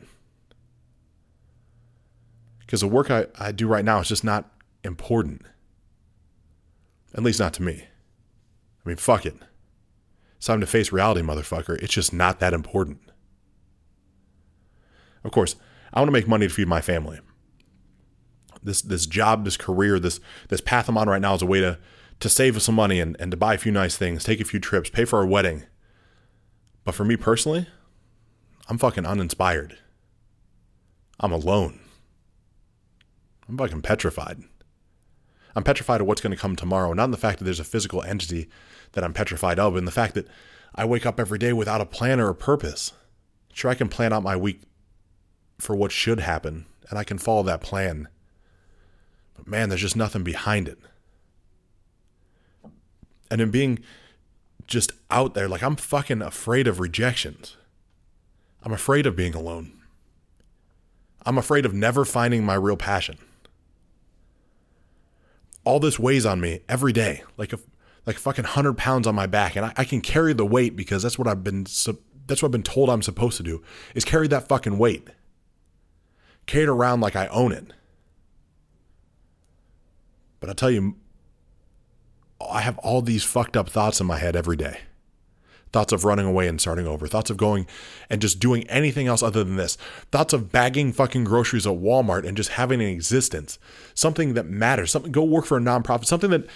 because 2.73 2.81
the 2.81 2.89
work 2.89 3.11
I, 3.11 3.27
I 3.39 3.53
do 3.53 3.69
right 3.69 3.85
now 3.85 4.01
is 4.01 4.09
just 4.09 4.25
not 4.25 4.51
important. 4.83 5.43
At 7.15 7.23
least 7.23 7.39
not 7.39 7.53
to 7.53 7.63
me. 7.63 7.85
I 8.83 8.89
mean, 8.89 8.97
fuck 8.97 9.27
it. 9.27 9.35
It's 10.39 10.47
time 10.47 10.61
to 10.61 10.67
face 10.67 10.91
reality, 10.91 11.21
motherfucker. 11.21 11.77
It's 11.83 11.93
just 11.93 12.15
not 12.15 12.41
that 12.41 12.55
important. 12.55 13.01
Of 15.23 15.33
course, 15.33 15.55
I 15.93 16.01
want 16.01 16.09
to 16.09 16.13
make 16.13 16.27
money 16.27 16.49
to 16.49 16.55
feed 16.55 16.67
my 16.67 16.81
family. 16.81 17.21
This 18.63 18.81
this 18.81 19.05
job, 19.05 19.45
this 19.45 19.59
career, 19.59 20.01
this 20.01 20.19
this 20.49 20.63
path 20.63 20.89
I'm 20.89 20.97
on 20.97 21.11
right 21.11 21.21
now 21.21 21.35
is 21.35 21.43
a 21.43 21.47
way 21.47 21.61
to 21.61 21.79
to 22.21 22.29
save 22.31 22.63
some 22.63 22.75
money 22.75 23.01
and, 23.01 23.19
and 23.21 23.31
to 23.33 23.37
buy 23.37 23.53
a 23.53 23.59
few 23.59 23.71
nice 23.71 23.99
things, 23.99 24.25
take 24.25 24.41
a 24.41 24.45
few 24.45 24.61
trips, 24.61 24.89
pay 24.89 25.05
for 25.05 25.19
our 25.19 25.27
wedding. 25.27 25.65
But 26.85 26.95
for 26.95 27.05
me 27.05 27.19
personally, 27.19 27.67
I'm 28.67 28.79
fucking 28.79 29.05
uninspired. 29.05 29.77
I'm 31.21 31.33
alone. 31.33 31.82
I'm 33.49 33.59
fucking 33.59 33.83
petrified. 33.83 34.43
I'm 35.55 35.65
petrified 35.65 36.01
of 36.01 36.07
what's 36.07 36.21
going 36.21 36.35
to 36.35 36.41
come 36.41 36.57
tomorrow, 36.57 36.93
not 36.93 37.05
in 37.05 37.11
the 37.11 37.17
fact 37.17 37.39
that 37.39 37.45
there's 37.45 37.61
a 37.61 37.65
physical 37.65 38.03
entity 38.03 38.49
that 38.93 39.05
I'm 39.05 39.13
petrified 39.13 39.59
of, 39.59 39.75
but 39.75 39.79
in 39.79 39.85
the 39.85 39.91
fact 39.91 40.15
that 40.15 40.29
I 40.75 40.85
wake 40.85 41.05
up 41.05 41.21
every 41.21 41.39
day 41.39 41.53
without 41.53 41.81
a 41.81 41.87
plan 41.87 42.21
or 42.21 42.29
a 42.29 42.35
purpose. 42.35 42.93
Sure, 43.53 43.71
I 43.71 43.75
can 43.75 43.89
plan 43.89 44.13
out 44.13 44.23
my 44.23 44.37
week 44.37 44.63
for 45.59 45.77
what 45.77 45.93
should 45.93 46.21
happen, 46.21 46.67
and 46.89 46.99
I 46.99 47.05
can 47.05 47.19
follow 47.19 47.43
that 47.43 47.61
plan. 47.61 48.09
But 49.35 49.47
man, 49.47 49.69
there's 49.69 49.83
just 49.83 49.97
nothing 49.97 50.25
behind 50.25 50.69
it. 50.69 50.79
And 53.31 53.41
in 53.41 53.51
being 53.51 53.81
just 54.67 54.93
out 55.11 55.35
there, 55.35 55.49
like 55.49 55.63
I'm 55.63 55.77
fucking 55.77 56.23
afraid 56.23 56.67
of 56.67 56.81
rejections. 56.81 57.57
I'm 58.63 58.73
afraid 58.73 59.07
of 59.07 59.17
being 59.17 59.35
alone. 59.35 59.73
I'm 61.27 61.37
afraid 61.37 61.67
of 61.67 61.75
never 61.75 62.05
finding 62.05 62.45
my 62.45 62.55
real 62.55 62.77
passion 62.77 63.19
all 65.65 65.81
this 65.81 65.99
weighs 65.99 66.27
on 66.27 66.41
me 66.41 66.61
every 66.69 66.93
day, 66.93 67.23
like 67.37 67.53
a 67.53 67.59
like 68.07 68.17
fucking 68.17 68.45
hundred 68.45 68.77
pounds 68.77 69.07
on 69.07 69.15
my 69.15 69.27
back, 69.27 69.57
and 69.57 69.67
I, 69.67 69.73
I, 69.77 69.85
can 69.85 70.01
carry 70.01 70.33
the 70.33 70.45
weight 70.45 70.75
because 70.75 71.03
that's 71.05 71.19
what 71.19 71.29
I've 71.29 71.45
been 71.45 71.65
that's 71.65 72.43
what 72.43 72.45
I've 72.45 72.51
been 72.51 72.63
told 72.63 72.91
I'm 72.91 73.03
supposed 73.03 73.37
to 73.37 73.43
do 73.43 73.63
is 73.95 74.05
carry 74.05 74.29
that 74.29 74.49
fucking 74.49 74.77
weight, 74.79 75.09
carry 76.47 76.65
it 76.65 76.69
around 76.69 77.01
like 77.01 77.17
I 77.17 77.27
own 77.29 77.53
it. 77.53 77.73
But 80.41 80.51
I 80.51 80.55
tell 80.55 80.71
you, 80.71 80.97
I 82.41 82.63
have 82.63 82.79
all 82.79 83.03
these 83.03 83.23
fucked 83.23 83.57
up 83.57 83.69
thoughts 83.69 84.01
in 84.01 84.07
my 84.07 84.19
head 84.19 84.35
every 84.35 84.57
day 84.57 84.81
thoughts 85.73 85.93
of 85.93 86.05
running 86.05 86.27
away 86.27 86.49
and 86.49 86.61
starting 86.61 86.87
over, 86.87 87.07
thoughts 87.07 87.31
of 87.31 87.37
going 87.37 87.67
and 88.11 88.21
just 88.21 88.39
doing 88.39 88.65
anything 88.69 89.07
else 89.07 89.23
other 89.23 89.43
than 89.43 89.57
this, 89.57 89.77
thoughts 90.11 90.33
of 90.33 90.53
bagging 90.53 90.93
fucking 90.93 91.25
groceries 91.25 91.67
at 91.67 91.75
Walmart 91.75 92.27
and 92.27 92.37
just 92.37 92.51
having 92.51 92.81
an 92.81 92.89
existence, 92.89 93.59
something 93.95 94.35
that 94.35 94.47
matters, 94.47 94.91
something 94.91 95.13
go 95.13 95.25
work 95.25 95.47
for 95.47 95.57
a 95.57 95.61
nonprofit, 95.61 96.05
something 96.05 96.31
that 96.31 96.47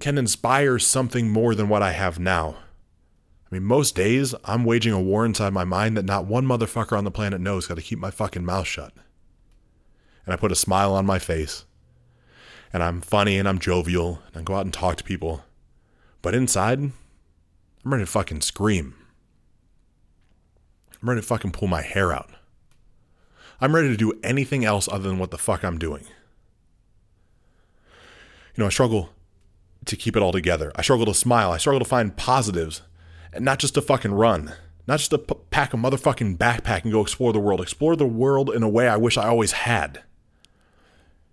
can 0.00 0.18
inspire 0.18 0.78
something 0.78 1.30
more 1.30 1.54
than 1.54 1.68
what 1.68 1.82
I 1.82 1.92
have 1.92 2.18
now. 2.18 2.56
I 3.50 3.54
mean, 3.54 3.64
most 3.64 3.94
days 3.94 4.34
I'm 4.44 4.64
waging 4.64 4.92
a 4.92 5.00
war 5.00 5.24
inside 5.24 5.52
my 5.52 5.64
mind 5.64 5.96
that 5.96 6.04
not 6.04 6.26
one 6.26 6.46
motherfucker 6.46 6.98
on 6.98 7.04
the 7.04 7.10
planet 7.10 7.40
knows 7.40 7.66
got 7.66 7.76
to 7.76 7.82
keep 7.82 7.98
my 7.98 8.10
fucking 8.10 8.44
mouth 8.44 8.66
shut. 8.66 8.92
And 10.26 10.32
I 10.32 10.36
put 10.36 10.52
a 10.52 10.56
smile 10.56 10.94
on 10.94 11.06
my 11.06 11.18
face. 11.18 11.64
And 12.72 12.82
I'm 12.82 13.00
funny 13.00 13.38
and 13.38 13.48
I'm 13.48 13.60
jovial 13.60 14.20
and 14.26 14.40
I 14.40 14.42
go 14.42 14.56
out 14.56 14.64
and 14.64 14.74
talk 14.74 14.96
to 14.96 15.04
people. 15.04 15.44
But 16.22 16.34
inside, 16.34 16.90
I'm 17.84 17.92
ready 17.92 18.04
to 18.04 18.10
fucking 18.10 18.40
scream. 18.40 18.94
I'm 21.02 21.08
ready 21.08 21.20
to 21.20 21.26
fucking 21.26 21.52
pull 21.52 21.68
my 21.68 21.82
hair 21.82 22.12
out. 22.12 22.30
I'm 23.60 23.74
ready 23.74 23.88
to 23.88 23.96
do 23.96 24.18
anything 24.22 24.64
else 24.64 24.88
other 24.88 25.08
than 25.08 25.18
what 25.18 25.30
the 25.30 25.38
fuck 25.38 25.62
I'm 25.62 25.78
doing. 25.78 26.04
You 28.54 28.62
know, 28.62 28.66
I 28.66 28.70
struggle 28.70 29.10
to 29.84 29.96
keep 29.96 30.16
it 30.16 30.22
all 30.22 30.32
together. 30.32 30.72
I 30.76 30.82
struggle 30.82 31.04
to 31.06 31.14
smile. 31.14 31.52
I 31.52 31.58
struggle 31.58 31.80
to 31.80 31.84
find 31.84 32.16
positives 32.16 32.80
and 33.32 33.44
not 33.44 33.58
just 33.58 33.74
to 33.74 33.82
fucking 33.82 34.14
run. 34.14 34.54
Not 34.86 34.98
just 34.98 35.10
to 35.10 35.18
p- 35.18 35.34
pack 35.50 35.74
a 35.74 35.76
motherfucking 35.76 36.38
backpack 36.38 36.84
and 36.84 36.92
go 36.92 37.00
explore 37.02 37.32
the 37.32 37.40
world. 37.40 37.60
Explore 37.60 37.96
the 37.96 38.06
world 38.06 38.48
in 38.50 38.62
a 38.62 38.68
way 38.68 38.88
I 38.88 38.96
wish 38.96 39.18
I 39.18 39.28
always 39.28 39.52
had. 39.52 40.02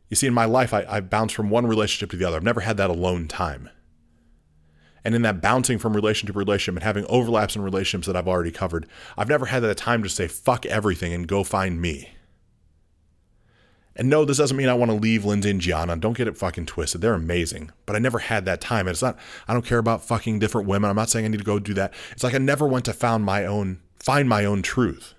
You 0.10 0.16
see, 0.16 0.28
in 0.28 0.34
my 0.34 0.46
life, 0.46 0.74
I, 0.74 0.86
I 0.88 1.00
bounce 1.00 1.32
from 1.32 1.50
one 1.50 1.66
relationship 1.66 2.10
to 2.12 2.18
the 2.18 2.26
other. 2.26 2.38
I've 2.38 2.44
never 2.44 2.62
had 2.62 2.78
that 2.78 2.90
alone 2.90 3.28
time 3.28 3.70
and 5.04 5.16
in 5.16 5.22
that 5.24 5.42
bouncing 5.42 5.78
from 5.78 5.96
relationship 5.96 6.34
to 6.34 6.40
relationship 6.40 6.76
and 6.76 6.84
having 6.84 7.06
overlaps 7.08 7.56
in 7.56 7.62
relationships 7.62 8.08
that 8.08 8.16
I've 8.16 8.28
already 8.28 8.52
covered, 8.52 8.88
I've 9.18 9.30
never 9.30 9.48
had 9.48 9.62
that 9.62 9.78
time 9.78 10.04
to 10.04 10.10
say 10.10 10.28
fuck 10.28 10.66
everything 10.66 11.14
and 11.14 11.28
go 11.28 11.44
find 11.44 11.82
me. 11.82 12.12
And 13.96 14.10
no, 14.10 14.24
this 14.24 14.38
doesn't 14.38 14.56
mean 14.56 14.70
I 14.70 14.74
want 14.74 14.90
to 14.90 14.98
leave 14.98 15.26
Lindsay 15.26 15.50
and 15.50 15.60
Gianna. 15.60 15.98
Don't 15.98 16.16
get 16.16 16.28
it 16.28 16.38
fucking 16.38 16.66
twisted. 16.66 17.02
They're 17.02 17.14
amazing. 17.14 17.72
But 17.86 17.96
I 17.96 18.00
never 18.00 18.20
had 18.20 18.46
that 18.46 18.62
time. 18.62 18.88
And 18.88 18.94
it's 18.94 19.02
not, 19.02 19.20
I 19.48 19.54
don't 19.54 19.66
care 19.66 19.80
about 19.80 20.06
fucking 20.06 20.40
different 20.40 20.68
women. 20.68 20.90
I'm 20.90 20.96
not 20.96 21.10
saying 21.10 21.26
I 21.26 21.28
need 21.28 21.40
to 21.40 21.44
go 21.44 21.60
do 21.60 21.74
that. 21.74 21.94
It's 22.12 22.24
like 22.24 22.34
I 22.34 22.38
never 22.38 22.66
went 22.66 22.86
to 22.86 22.94
found 22.94 23.26
my 23.26 23.46
own, 23.46 23.82
find 24.00 24.30
my 24.30 24.46
own 24.46 24.62
truth. 24.62 25.14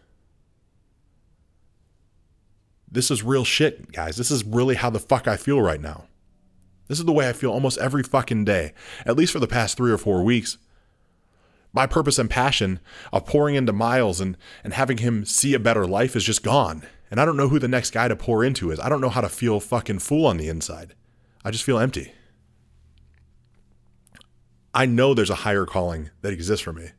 this 2.93 3.11
is 3.11 3.23
real 3.23 3.45
shit, 3.45 3.91
guys. 3.91 4.17
This 4.17 4.31
is 4.31 4.45
really 4.45 4.75
how 4.75 4.91
the 4.91 5.01
fuck 5.01 5.27
I 5.27 5.39
feel 5.39 5.61
right 5.61 5.81
now. 5.81 6.05
This 6.93 6.99
is 6.99 7.07
the 7.07 7.13
way 7.13 7.27
I 7.27 7.33
feel 7.33 7.53
almost 7.53 7.79
every 7.79 8.03
fucking 8.03 8.45
day, 8.45 8.75
at 9.07 9.17
least 9.17 9.33
for 9.33 9.41
the 9.41 9.47
past 9.47 9.79
three 9.79 9.91
or 9.91 9.97
four 9.97 10.23
weeks. 10.23 10.59
My 11.73 11.87
purpose 11.87 12.19
and 12.19 12.29
passion 12.29 12.81
of 13.15 13.25
pouring 13.25 13.55
into 13.55 13.73
Miles 13.73 14.21
and, 14.21 14.37
and 14.63 14.75
having 14.75 14.99
him 14.99 15.25
see 15.25 15.55
a 15.55 15.59
better 15.59 15.87
life 15.87 16.15
is 16.15 16.23
just 16.23 16.43
gone. 16.43 16.83
And 17.11 17.19
I 17.19 17.25
don't 17.25 17.39
know 17.39 17.49
who 17.49 17.59
the 17.59 17.67
next 17.67 17.93
guy 17.93 18.09
to 18.09 18.15
pour 18.15 18.45
into 18.45 18.71
is. 18.71 18.79
I 18.79 18.91
don't 18.91 19.01
know 19.01 19.09
how 19.09 19.23
to 19.23 19.31
feel 19.31 19.59
fucking 19.59 20.01
full 20.01 20.27
on 20.27 20.37
the 20.37 20.51
inside. 20.51 20.95
I 21.43 21.51
just 21.51 21.65
feel 21.65 21.79
empty. 21.79 22.13
I 24.75 24.85
know 24.85 25.15
there's 25.15 25.31
a 25.31 25.37
higher 25.37 25.65
calling 25.65 26.11
that 26.21 26.35
exists 26.35 26.63
for 26.63 26.75
me 26.75 26.91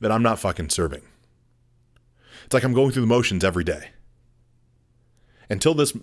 that 0.00 0.10
I'm 0.10 0.22
not 0.22 0.38
fucking 0.38 0.70
serving. 0.70 1.02
It's 2.46 2.54
like 2.54 2.64
I'm 2.64 2.72
going 2.72 2.92
through 2.92 3.02
the 3.02 3.06
motions 3.06 3.44
every 3.44 3.64
day. 3.64 3.90
Until 5.50 5.74
this 5.74 5.94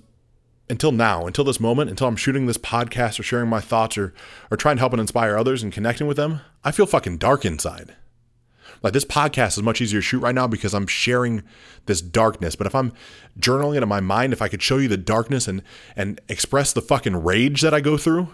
until 0.70 0.92
now, 0.92 1.28
until 1.28 1.44
this 1.44 1.60
moment, 1.60 1.90
until 1.90 2.08
I'm 2.08 2.16
shooting 2.16 2.46
this 2.46 2.58
podcast 2.58 3.20
or 3.20 3.24
sharing 3.24 3.50
my 3.50 3.62
thoughts 3.62 3.98
or 3.98 4.14
or 4.50 4.58
trying 4.58 4.78
to 4.78 4.80
help 4.82 4.94
and 4.94 5.00
inspire 5.00 5.38
others 5.38 5.64
and 5.64 5.72
connecting 5.72 6.08
with 6.08 6.18
them, 6.18 6.42
I 6.64 6.72
feel 6.72 6.86
fucking 6.86 7.18
dark 7.18 7.46
inside. 7.46 7.96
Like 8.82 8.94
this 8.94 9.06
podcast 9.06 9.58
is 9.58 9.64
much 9.64 9.82
easier 9.82 10.00
to 10.00 10.06
shoot 10.06 10.20
right 10.20 10.36
now 10.36 10.48
because 10.48 10.74
I'm 10.74 10.88
sharing 10.88 11.44
this 11.86 12.02
darkness. 12.02 12.56
But 12.56 12.68
if 12.68 12.76
I'm 12.76 12.94
journaling 13.40 13.78
it 13.78 13.84
in 13.84 13.90
my 13.90 14.00
mind, 14.00 14.34
if 14.34 14.42
I 14.42 14.48
could 14.48 14.62
show 14.62 14.78
you 14.78 14.88
the 14.88 14.98
darkness 14.98 15.48
and 15.48 15.62
and 15.96 16.20
express 16.30 16.74
the 16.74 16.82
fucking 16.82 17.24
rage 17.24 17.62
that 17.62 17.74
I 17.74 17.82
go 17.82 17.98
through 17.98 18.30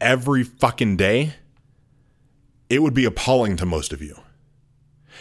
every 0.00 0.42
fucking 0.42 0.96
day, 0.96 1.34
it 2.70 2.82
would 2.82 2.94
be 2.94 3.04
appalling 3.04 3.56
to 3.56 3.66
most 3.66 3.92
of 3.92 4.02
you. 4.02 4.16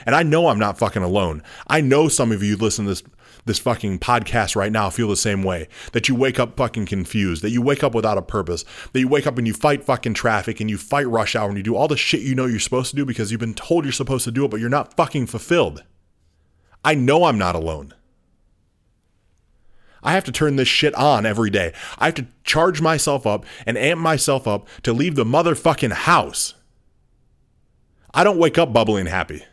And 0.06 0.16
I 0.16 0.24
know 0.24 0.48
I'm 0.48 0.60
not 0.60 0.80
fucking 0.80 1.04
alone. 1.04 1.44
I 1.68 1.82
know 1.82 2.08
some 2.08 2.32
of 2.32 2.42
you 2.42 2.56
listen 2.58 2.86
to 2.86 2.92
this 2.92 3.04
this 3.46 3.60
fucking 3.60 4.00
podcast 4.00 4.56
right 4.56 4.72
now 4.72 4.90
feel 4.90 5.08
the 5.08 5.16
same 5.16 5.44
way. 5.44 5.68
That 5.94 6.08
you 6.08 6.16
wake 6.16 6.40
up 6.40 6.58
fucking 6.58 6.86
confused, 6.86 7.42
that 7.44 7.52
you 7.52 7.62
wake 7.62 7.84
up 7.84 7.96
without 7.96 8.18
a 8.18 8.22
purpose, 8.22 8.64
that 8.94 9.00
you 9.00 9.08
wake 9.08 9.28
up 9.28 9.38
and 9.38 9.48
you 9.48 9.54
fight 9.54 9.84
fucking 9.84 10.14
traffic 10.14 10.60
and 10.60 10.70
you 10.70 10.78
fight 10.78 11.08
rush 11.08 11.36
hour 11.36 11.50
and 11.50 11.58
you 11.58 11.64
do 11.64 11.76
all 11.76 11.88
the 11.88 11.98
shit 11.98 12.22
you 12.22 12.36
know 12.36 12.46
you're 12.46 12.60
supposed 12.60 12.92
to 12.92 12.96
do 12.96 13.06
because 13.06 13.32
you've 13.32 13.40
been 13.40 13.54
told 13.54 13.86
you're 13.86 13.92
supposed 13.92 14.26
to 14.26 14.32
do 14.32 14.46
it, 14.46 14.52
but 14.52 14.60
you're 14.60 14.70
not 14.70 14.96
fucking 14.96 15.28
fulfilled. 15.28 15.84
I 16.84 16.96
know 16.96 17.26
I'm 17.26 17.38
not 17.38 17.56
alone. 17.56 17.94
I 20.04 20.14
have 20.14 20.24
to 20.26 20.32
turn 20.32 20.56
this 20.56 20.68
shit 20.68 20.96
on 20.96 21.26
every 21.26 21.50
day. 21.50 21.74
I 22.00 22.06
have 22.06 22.16
to 22.16 22.28
charge 22.44 22.82
myself 22.82 23.28
up 23.28 23.46
and 23.66 23.78
amp 23.78 24.02
myself 24.02 24.48
up 24.48 24.68
to 24.84 24.94
leave 24.94 25.16
the 25.16 25.24
motherfucking 25.24 25.92
house. 25.92 26.56
I 28.14 28.24
don't 28.24 28.40
wake 28.40 28.58
up 28.58 28.74
bubbling 28.74 29.06
happy. 29.06 29.44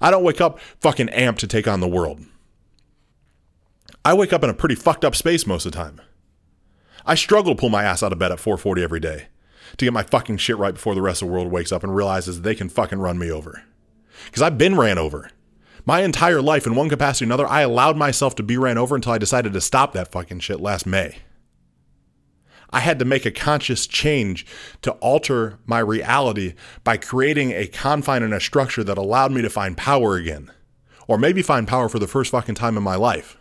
I 0.00 0.10
don't 0.10 0.24
wake 0.24 0.40
up 0.40 0.58
fucking 0.80 1.08
amped 1.08 1.38
to 1.38 1.46
take 1.46 1.68
on 1.68 1.80
the 1.80 1.88
world. 1.88 2.20
I 4.04 4.14
wake 4.14 4.32
up 4.32 4.44
in 4.44 4.50
a 4.50 4.54
pretty 4.54 4.74
fucked 4.74 5.04
up 5.04 5.14
space 5.14 5.46
most 5.46 5.66
of 5.66 5.72
the 5.72 5.78
time. 5.78 6.00
I 7.04 7.14
struggle 7.14 7.54
to 7.54 7.60
pull 7.60 7.70
my 7.70 7.84
ass 7.84 8.02
out 8.02 8.12
of 8.12 8.18
bed 8.18 8.32
at 8.32 8.38
4:40 8.38 8.82
every 8.82 9.00
day 9.00 9.26
to 9.76 9.84
get 9.84 9.92
my 9.92 10.02
fucking 10.02 10.38
shit 10.38 10.58
right 10.58 10.74
before 10.74 10.94
the 10.94 11.02
rest 11.02 11.22
of 11.22 11.28
the 11.28 11.34
world 11.34 11.50
wakes 11.50 11.72
up 11.72 11.82
and 11.82 11.94
realizes 11.94 12.40
they 12.40 12.54
can 12.54 12.68
fucking 12.68 12.98
run 12.98 13.18
me 13.18 13.30
over. 13.30 13.64
Cuz 14.32 14.42
I've 14.42 14.58
been 14.58 14.76
ran 14.76 14.98
over. 14.98 15.30
My 15.84 16.02
entire 16.02 16.42
life 16.42 16.66
in 16.66 16.74
one 16.74 16.90
capacity 16.90 17.24
or 17.24 17.28
another, 17.28 17.46
I 17.46 17.62
allowed 17.62 17.96
myself 17.96 18.34
to 18.36 18.42
be 18.42 18.58
ran 18.58 18.76
over 18.76 18.94
until 18.94 19.12
I 19.12 19.18
decided 19.18 19.52
to 19.54 19.60
stop 19.60 19.92
that 19.94 20.12
fucking 20.12 20.40
shit 20.40 20.60
last 20.60 20.84
May. 20.84 21.18
I 22.70 22.80
had 22.80 22.98
to 22.98 23.06
make 23.06 23.24
a 23.24 23.30
conscious 23.30 23.86
change 23.86 24.44
to 24.82 24.92
alter 24.92 25.58
my 25.64 25.78
reality 25.78 26.52
by 26.84 26.98
creating 26.98 27.52
a 27.52 27.66
confine 27.66 28.22
and 28.22 28.34
a 28.34 28.40
structure 28.40 28.84
that 28.84 28.98
allowed 28.98 29.32
me 29.32 29.40
to 29.40 29.48
find 29.48 29.78
power 29.78 30.16
again. 30.16 30.50
Or 31.06 31.16
maybe 31.16 31.40
find 31.40 31.66
power 31.66 31.88
for 31.88 31.98
the 31.98 32.06
first 32.06 32.30
fucking 32.30 32.56
time 32.56 32.76
in 32.76 32.82
my 32.82 32.96
life. 32.96 33.37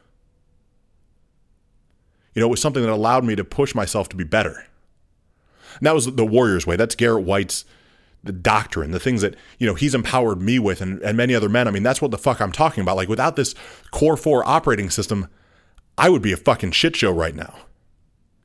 You 2.37 2.41
know, 2.41 2.49
it 2.49 2.51
was 2.51 2.61
something 2.61 2.83
that 2.83 2.91
allowed 2.91 3.23
me 3.23 3.35
to 3.35 3.43
push 3.43 3.73
myself 3.73 4.09
to 4.09 4.15
be 4.15 4.23
better. 4.23 4.63
And 5.79 5.87
that 5.87 5.95
was 5.95 6.05
the 6.05 6.23
Warriors 6.23 6.67
way. 6.67 6.75
That's 6.75 6.93
Garrett 6.93 7.25
White's 7.25 7.65
the 8.23 8.31
doctrine, 8.31 8.91
the 8.91 8.99
things 8.99 9.23
that, 9.23 9.35
you 9.57 9.65
know, 9.65 9.73
he's 9.73 9.95
empowered 9.95 10.39
me 10.39 10.59
with 10.59 10.79
and, 10.79 11.01
and 11.01 11.17
many 11.17 11.33
other 11.33 11.49
men. 11.49 11.67
I 11.67 11.71
mean, 11.71 11.81
that's 11.81 11.99
what 11.99 12.11
the 12.11 12.17
fuck 12.19 12.39
I'm 12.39 12.51
talking 12.51 12.83
about. 12.83 12.95
Like 12.95 13.09
without 13.09 13.37
this 13.37 13.55
core 13.89 14.15
four 14.15 14.47
operating 14.47 14.91
system, 14.91 15.29
I 15.97 16.09
would 16.09 16.21
be 16.21 16.31
a 16.31 16.37
fucking 16.37 16.73
shit 16.73 16.95
show 16.95 17.09
right 17.09 17.33
now. 17.33 17.55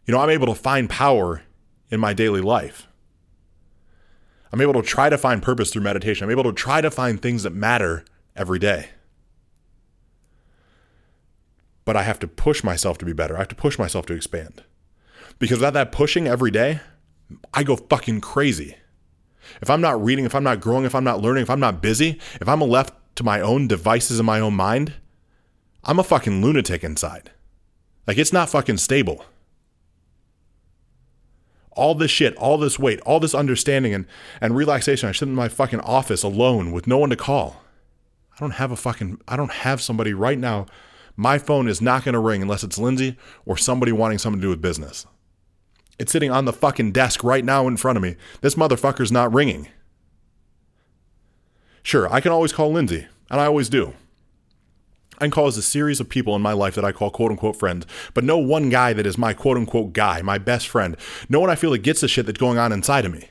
You 0.07 0.15
know, 0.15 0.21
I'm 0.21 0.31
able 0.31 0.47
to 0.47 0.55
find 0.55 0.89
power 0.89 1.43
in 1.91 2.01
my 2.01 2.15
daily 2.15 2.41
life. 2.41 2.89
I'm 4.53 4.63
able 4.63 4.73
to 4.73 4.83
try 4.83 5.11
to 5.11 5.19
find 5.19 5.43
purpose 5.43 5.71
through 5.71 5.83
meditation. 5.83 6.25
I'm 6.25 6.31
able 6.31 6.45
to 6.45 6.55
try 6.55 6.81
to 6.81 6.91
find 6.91 7.21
things 7.21 7.43
that 7.43 7.53
matter 7.53 8.07
every 8.35 8.59
day. 8.59 8.89
But 11.93 11.99
I 11.99 12.05
have 12.05 12.21
to 12.21 12.27
push 12.27 12.65
myself 12.65 12.97
to 12.97 13.05
be 13.05 13.13
better. 13.13 13.37
I 13.37 13.41
have 13.41 13.49
to 13.49 13.55
push 13.55 13.79
myself 13.79 14.07
to 14.07 14.15
expand. 14.15 14.63
Because 15.39 15.59
without 15.59 15.75
that 15.75 15.93
pushing 15.93 16.27
every 16.27 16.51
day, 16.51 16.81
I 17.53 17.65
go 17.65 17.77
fucking 17.77 18.23
crazy. 18.23 18.77
If 19.61 19.69
I'm 19.69 19.83
not 19.83 20.03
reading, 20.03 20.25
if 20.25 20.35
I'm 20.35 20.43
not 20.43 20.63
growing, 20.63 20.87
if 20.87 20.95
I'm 20.95 21.05
not 21.05 21.21
learning, 21.21 21.43
if 21.43 21.51
I'm 21.51 21.61
not 21.61 21.83
busy, 21.83 22.19
if 22.41 22.49
I'm 22.49 22.63
left 22.63 22.95
to 23.17 23.25
my 23.25 23.43
own 23.43 23.69
devices 23.69 24.19
in 24.19 24.25
my 24.25 24.41
own 24.41 24.55
mind, 24.55 24.95
I'm 25.85 25.99
a 25.99 26.03
fucking 26.03 26.41
lunatic 26.41 26.83
inside. 26.83 27.31
Like 28.07 28.17
it's 28.17 28.33
not 28.33 28.49
fucking 28.49 28.79
stable 28.79 29.27
all 31.73 31.95
this 31.95 32.11
shit, 32.11 32.35
all 32.37 32.57
this 32.57 32.79
weight, 32.79 33.01
all 33.01 33.21
this 33.21 33.35
understanding 33.35 33.93
and, 33.93 34.07
and 34.41 34.57
relaxation. 34.57 35.11
I 35.11 35.13
sit 35.13 35.29
in 35.29 35.35
my 35.35 35.49
fucking 35.49 35.81
office 35.81 36.23
alone 36.23 36.73
with 36.73 36.87
no 36.87 36.97
one 36.97 37.11
to 37.11 37.17
call. 37.17 37.63
I 38.35 38.41
don't 38.41 38.53
have 38.53 38.73
a 38.73 38.77
fucking, 38.77 39.21
I 39.29 39.37
don't 39.37 39.53
have 39.53 39.83
somebody 39.83 40.15
right 40.15 40.39
now. 40.39 40.67
My 41.17 41.39
phone 41.39 41.69
is 41.69 41.81
not 41.81 42.05
going 42.05 42.15
to 42.15 42.19
ring 42.19 42.43
unless 42.43 42.65
it's 42.65 42.79
Lindsay 42.79 43.17
or 43.45 43.57
somebody 43.57 43.93
wanting 43.93 44.19
something 44.19 44.41
to 44.41 44.47
do 44.47 44.51
with 44.51 44.63
business. 44.63 45.07
It's 45.99 46.13
sitting 46.13 46.31
on 46.31 46.47
the 46.47 46.53
fucking 46.53 46.93
desk 46.93 47.23
right 47.23 47.45
now 47.45 47.69
in 47.69 47.77
front 47.77 47.97
of 47.97 48.03
me. 48.03 48.17
This 48.41 48.55
motherfucker's 48.55 49.13
not 49.13 49.33
ringing. 49.33 49.69
Sure, 51.83 52.13
I 52.13 52.21
can 52.21 52.33
always 52.33 52.53
call 52.53 52.73
Lindsay, 52.73 53.07
and 53.31 53.41
I 53.41 53.47
always 53.47 53.69
do 53.69 53.95
and 55.23 55.31
calls 55.31 55.57
a 55.57 55.63
series 55.63 56.01
of 56.01 56.09
people 56.09 56.35
in 56.35 56.43
my 56.43 56.53
life 56.53 56.75
that 56.75 56.85
I 56.85 56.93
call 56.93 57.11
quote 57.11 57.31
unquote 57.31 57.57
friends, 57.57 57.87
but 58.13 58.25
no 58.25 58.37
one 58.39 58.69
guy 58.69 58.93
that 58.93 59.07
is 59.07 59.17
my 59.17 59.33
quote 59.33 59.57
unquote 59.57 59.93
guy, 59.93 60.21
my 60.21 60.37
best 60.37 60.69
friend. 60.69 60.97
No 61.29 61.41
one 61.41 61.49
I 61.49 61.55
feel 61.55 61.71
that 61.71 61.79
gets 61.79 62.01
the 62.01 62.09
shit 62.09 62.27
that's 62.27 62.39
going 62.39 62.59
on 62.59 62.73
inside 62.73 63.05
of 63.05 63.13
me. 63.13 63.29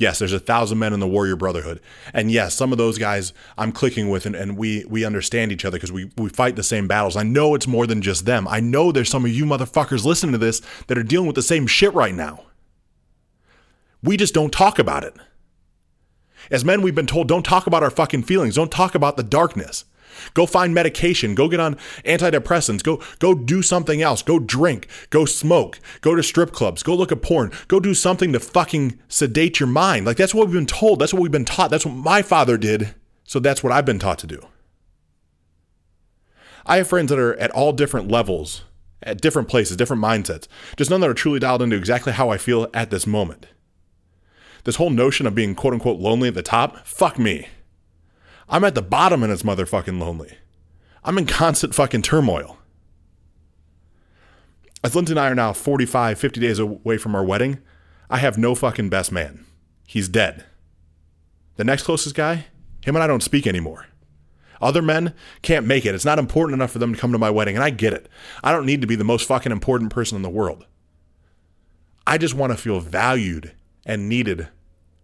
Yes, 0.00 0.18
there's 0.18 0.32
a 0.32 0.40
thousand 0.40 0.78
men 0.78 0.94
in 0.94 1.00
the 1.00 1.06
Warrior 1.06 1.36
Brotherhood. 1.36 1.78
And 2.14 2.30
yes, 2.30 2.54
some 2.54 2.72
of 2.72 2.78
those 2.78 2.96
guys 2.96 3.34
I'm 3.58 3.70
clicking 3.70 4.08
with 4.08 4.24
and, 4.24 4.34
and 4.34 4.56
we 4.56 4.82
we 4.88 5.04
understand 5.04 5.52
each 5.52 5.66
other 5.66 5.76
because 5.76 5.92
we, 5.92 6.10
we 6.16 6.30
fight 6.30 6.56
the 6.56 6.62
same 6.62 6.88
battles. 6.88 7.16
I 7.16 7.22
know 7.22 7.54
it's 7.54 7.66
more 7.66 7.86
than 7.86 8.00
just 8.00 8.24
them. 8.24 8.48
I 8.48 8.60
know 8.60 8.92
there's 8.92 9.10
some 9.10 9.26
of 9.26 9.30
you 9.30 9.44
motherfuckers 9.44 10.06
listening 10.06 10.32
to 10.32 10.38
this 10.38 10.62
that 10.86 10.96
are 10.96 11.02
dealing 11.02 11.26
with 11.26 11.36
the 11.36 11.42
same 11.42 11.66
shit 11.66 11.92
right 11.92 12.14
now. 12.14 12.44
We 14.02 14.16
just 14.16 14.32
don't 14.32 14.50
talk 14.50 14.78
about 14.78 15.04
it. 15.04 15.14
As 16.50 16.64
men, 16.64 16.80
we've 16.80 16.94
been 16.94 17.06
told 17.06 17.28
don't 17.28 17.44
talk 17.44 17.66
about 17.66 17.82
our 17.82 17.90
fucking 17.90 18.22
feelings, 18.22 18.54
don't 18.54 18.72
talk 18.72 18.94
about 18.94 19.18
the 19.18 19.22
darkness. 19.22 19.84
Go 20.34 20.46
find 20.46 20.74
medication. 20.74 21.34
Go 21.34 21.48
get 21.48 21.60
on 21.60 21.76
antidepressants. 22.04 22.82
Go 22.82 23.02
go 23.18 23.34
do 23.34 23.62
something 23.62 24.02
else. 24.02 24.22
Go 24.22 24.38
drink. 24.38 24.88
Go 25.10 25.24
smoke. 25.24 25.80
Go 26.00 26.14
to 26.14 26.22
strip 26.22 26.52
clubs. 26.52 26.82
Go 26.82 26.94
look 26.94 27.12
at 27.12 27.22
porn. 27.22 27.52
Go 27.68 27.80
do 27.80 27.94
something 27.94 28.32
to 28.32 28.40
fucking 28.40 28.98
sedate 29.08 29.60
your 29.60 29.68
mind. 29.68 30.06
Like 30.06 30.16
that's 30.16 30.34
what 30.34 30.46
we've 30.46 30.54
been 30.54 30.66
told. 30.66 30.98
That's 30.98 31.12
what 31.12 31.22
we've 31.22 31.30
been 31.30 31.44
taught. 31.44 31.70
That's 31.70 31.86
what 31.86 31.94
my 31.94 32.22
father 32.22 32.56
did. 32.56 32.94
So 33.24 33.38
that's 33.38 33.62
what 33.62 33.72
I've 33.72 33.86
been 33.86 33.98
taught 33.98 34.18
to 34.20 34.26
do. 34.26 34.46
I 36.66 36.76
have 36.76 36.88
friends 36.88 37.10
that 37.10 37.18
are 37.18 37.34
at 37.36 37.50
all 37.52 37.72
different 37.72 38.10
levels, 38.10 38.64
at 39.02 39.20
different 39.20 39.48
places, 39.48 39.76
different 39.76 40.02
mindsets. 40.02 40.46
Just 40.76 40.90
none 40.90 41.00
that 41.00 41.10
are 41.10 41.14
truly 41.14 41.38
dialed 41.38 41.62
into 41.62 41.76
exactly 41.76 42.12
how 42.12 42.30
I 42.30 42.38
feel 42.38 42.68
at 42.74 42.90
this 42.90 43.06
moment. 43.06 43.46
This 44.64 44.76
whole 44.76 44.90
notion 44.90 45.26
of 45.26 45.34
being 45.34 45.54
quote 45.54 45.72
unquote 45.72 46.00
lonely 46.00 46.28
at 46.28 46.34
the 46.34 46.42
top, 46.42 46.86
fuck 46.86 47.18
me. 47.18 47.48
I'm 48.50 48.64
at 48.64 48.74
the 48.74 48.82
bottom 48.82 49.22
and 49.22 49.32
it's 49.32 49.44
motherfucking 49.44 50.00
lonely. 50.00 50.36
I'm 51.04 51.16
in 51.16 51.26
constant 51.26 51.74
fucking 51.74 52.02
turmoil. 52.02 52.58
As 54.82 54.96
Lindsay 54.96 55.12
and 55.12 55.20
I 55.20 55.30
are 55.30 55.34
now 55.36 55.52
45, 55.52 56.18
50 56.18 56.40
days 56.40 56.58
away 56.58 56.98
from 56.98 57.14
our 57.14 57.24
wedding, 57.24 57.60
I 58.10 58.18
have 58.18 58.36
no 58.36 58.56
fucking 58.56 58.88
best 58.88 59.12
man. 59.12 59.46
He's 59.86 60.08
dead. 60.08 60.44
The 61.56 61.64
next 61.64 61.84
closest 61.84 62.16
guy, 62.16 62.46
him 62.84 62.96
and 62.96 63.02
I 63.02 63.06
don't 63.06 63.22
speak 63.22 63.46
anymore. 63.46 63.86
Other 64.60 64.82
men 64.82 65.14
can't 65.42 65.66
make 65.66 65.86
it. 65.86 65.94
It's 65.94 66.04
not 66.04 66.18
important 66.18 66.54
enough 66.54 66.72
for 66.72 66.78
them 66.80 66.92
to 66.92 67.00
come 67.00 67.12
to 67.12 67.18
my 67.18 67.30
wedding, 67.30 67.54
and 67.54 67.64
I 67.64 67.70
get 67.70 67.92
it. 67.92 68.08
I 68.42 68.52
don't 68.52 68.66
need 68.66 68.80
to 68.80 68.86
be 68.86 68.96
the 68.96 69.04
most 69.04 69.26
fucking 69.26 69.52
important 69.52 69.90
person 69.90 70.16
in 70.16 70.22
the 70.22 70.28
world. 70.28 70.66
I 72.06 72.18
just 72.18 72.34
want 72.34 72.52
to 72.52 72.58
feel 72.58 72.80
valued 72.80 73.52
and 73.86 74.08
needed 74.08 74.48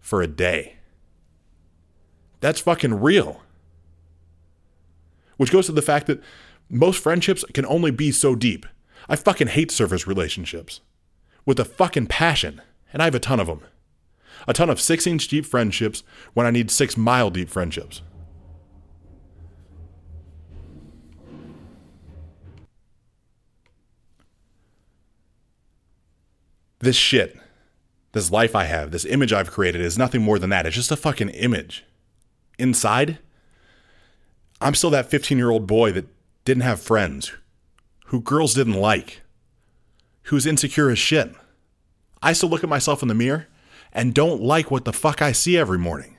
for 0.00 0.20
a 0.20 0.26
day. 0.26 0.75
That's 2.40 2.60
fucking 2.60 3.00
real. 3.00 3.42
Which 5.36 5.52
goes 5.52 5.66
to 5.66 5.72
the 5.72 5.82
fact 5.82 6.06
that 6.06 6.22
most 6.68 7.02
friendships 7.02 7.44
can 7.54 7.66
only 7.66 7.90
be 7.90 8.10
so 8.10 8.34
deep. 8.34 8.66
I 9.08 9.16
fucking 9.16 9.48
hate 9.48 9.70
surface 9.70 10.06
relationships 10.06 10.80
with 11.44 11.60
a 11.60 11.64
fucking 11.64 12.08
passion, 12.08 12.60
and 12.92 13.00
I 13.00 13.04
have 13.04 13.14
a 13.14 13.20
ton 13.20 13.40
of 13.40 13.46
them. 13.46 13.60
A 14.48 14.52
ton 14.52 14.68
of 14.68 14.80
six 14.80 15.06
inch 15.06 15.28
deep 15.28 15.46
friendships 15.46 16.02
when 16.34 16.46
I 16.46 16.50
need 16.50 16.70
six 16.70 16.96
mile 16.96 17.30
deep 17.30 17.48
friendships. 17.48 18.02
This 26.80 26.96
shit, 26.96 27.38
this 28.12 28.30
life 28.30 28.54
I 28.54 28.64
have, 28.64 28.90
this 28.90 29.06
image 29.06 29.32
I've 29.32 29.50
created 29.50 29.80
is 29.80 29.96
nothing 29.96 30.22
more 30.22 30.38
than 30.38 30.50
that. 30.50 30.66
It's 30.66 30.76
just 30.76 30.92
a 30.92 30.96
fucking 30.96 31.30
image. 31.30 31.84
Inside, 32.58 33.18
I'm 34.60 34.74
still 34.74 34.90
that 34.90 35.10
15 35.10 35.36
year 35.38 35.50
old 35.50 35.66
boy 35.66 35.92
that 35.92 36.06
didn't 36.44 36.62
have 36.62 36.80
friends, 36.80 37.32
who 38.06 38.20
girls 38.20 38.54
didn't 38.54 38.74
like, 38.74 39.22
who's 40.24 40.46
insecure 40.46 40.90
as 40.90 40.98
shit. 40.98 41.34
I 42.22 42.32
still 42.32 42.48
look 42.48 42.64
at 42.64 42.70
myself 42.70 43.02
in 43.02 43.08
the 43.08 43.14
mirror 43.14 43.46
and 43.92 44.14
don't 44.14 44.42
like 44.42 44.70
what 44.70 44.84
the 44.84 44.92
fuck 44.92 45.20
I 45.22 45.32
see 45.32 45.56
every 45.56 45.78
morning. 45.78 46.16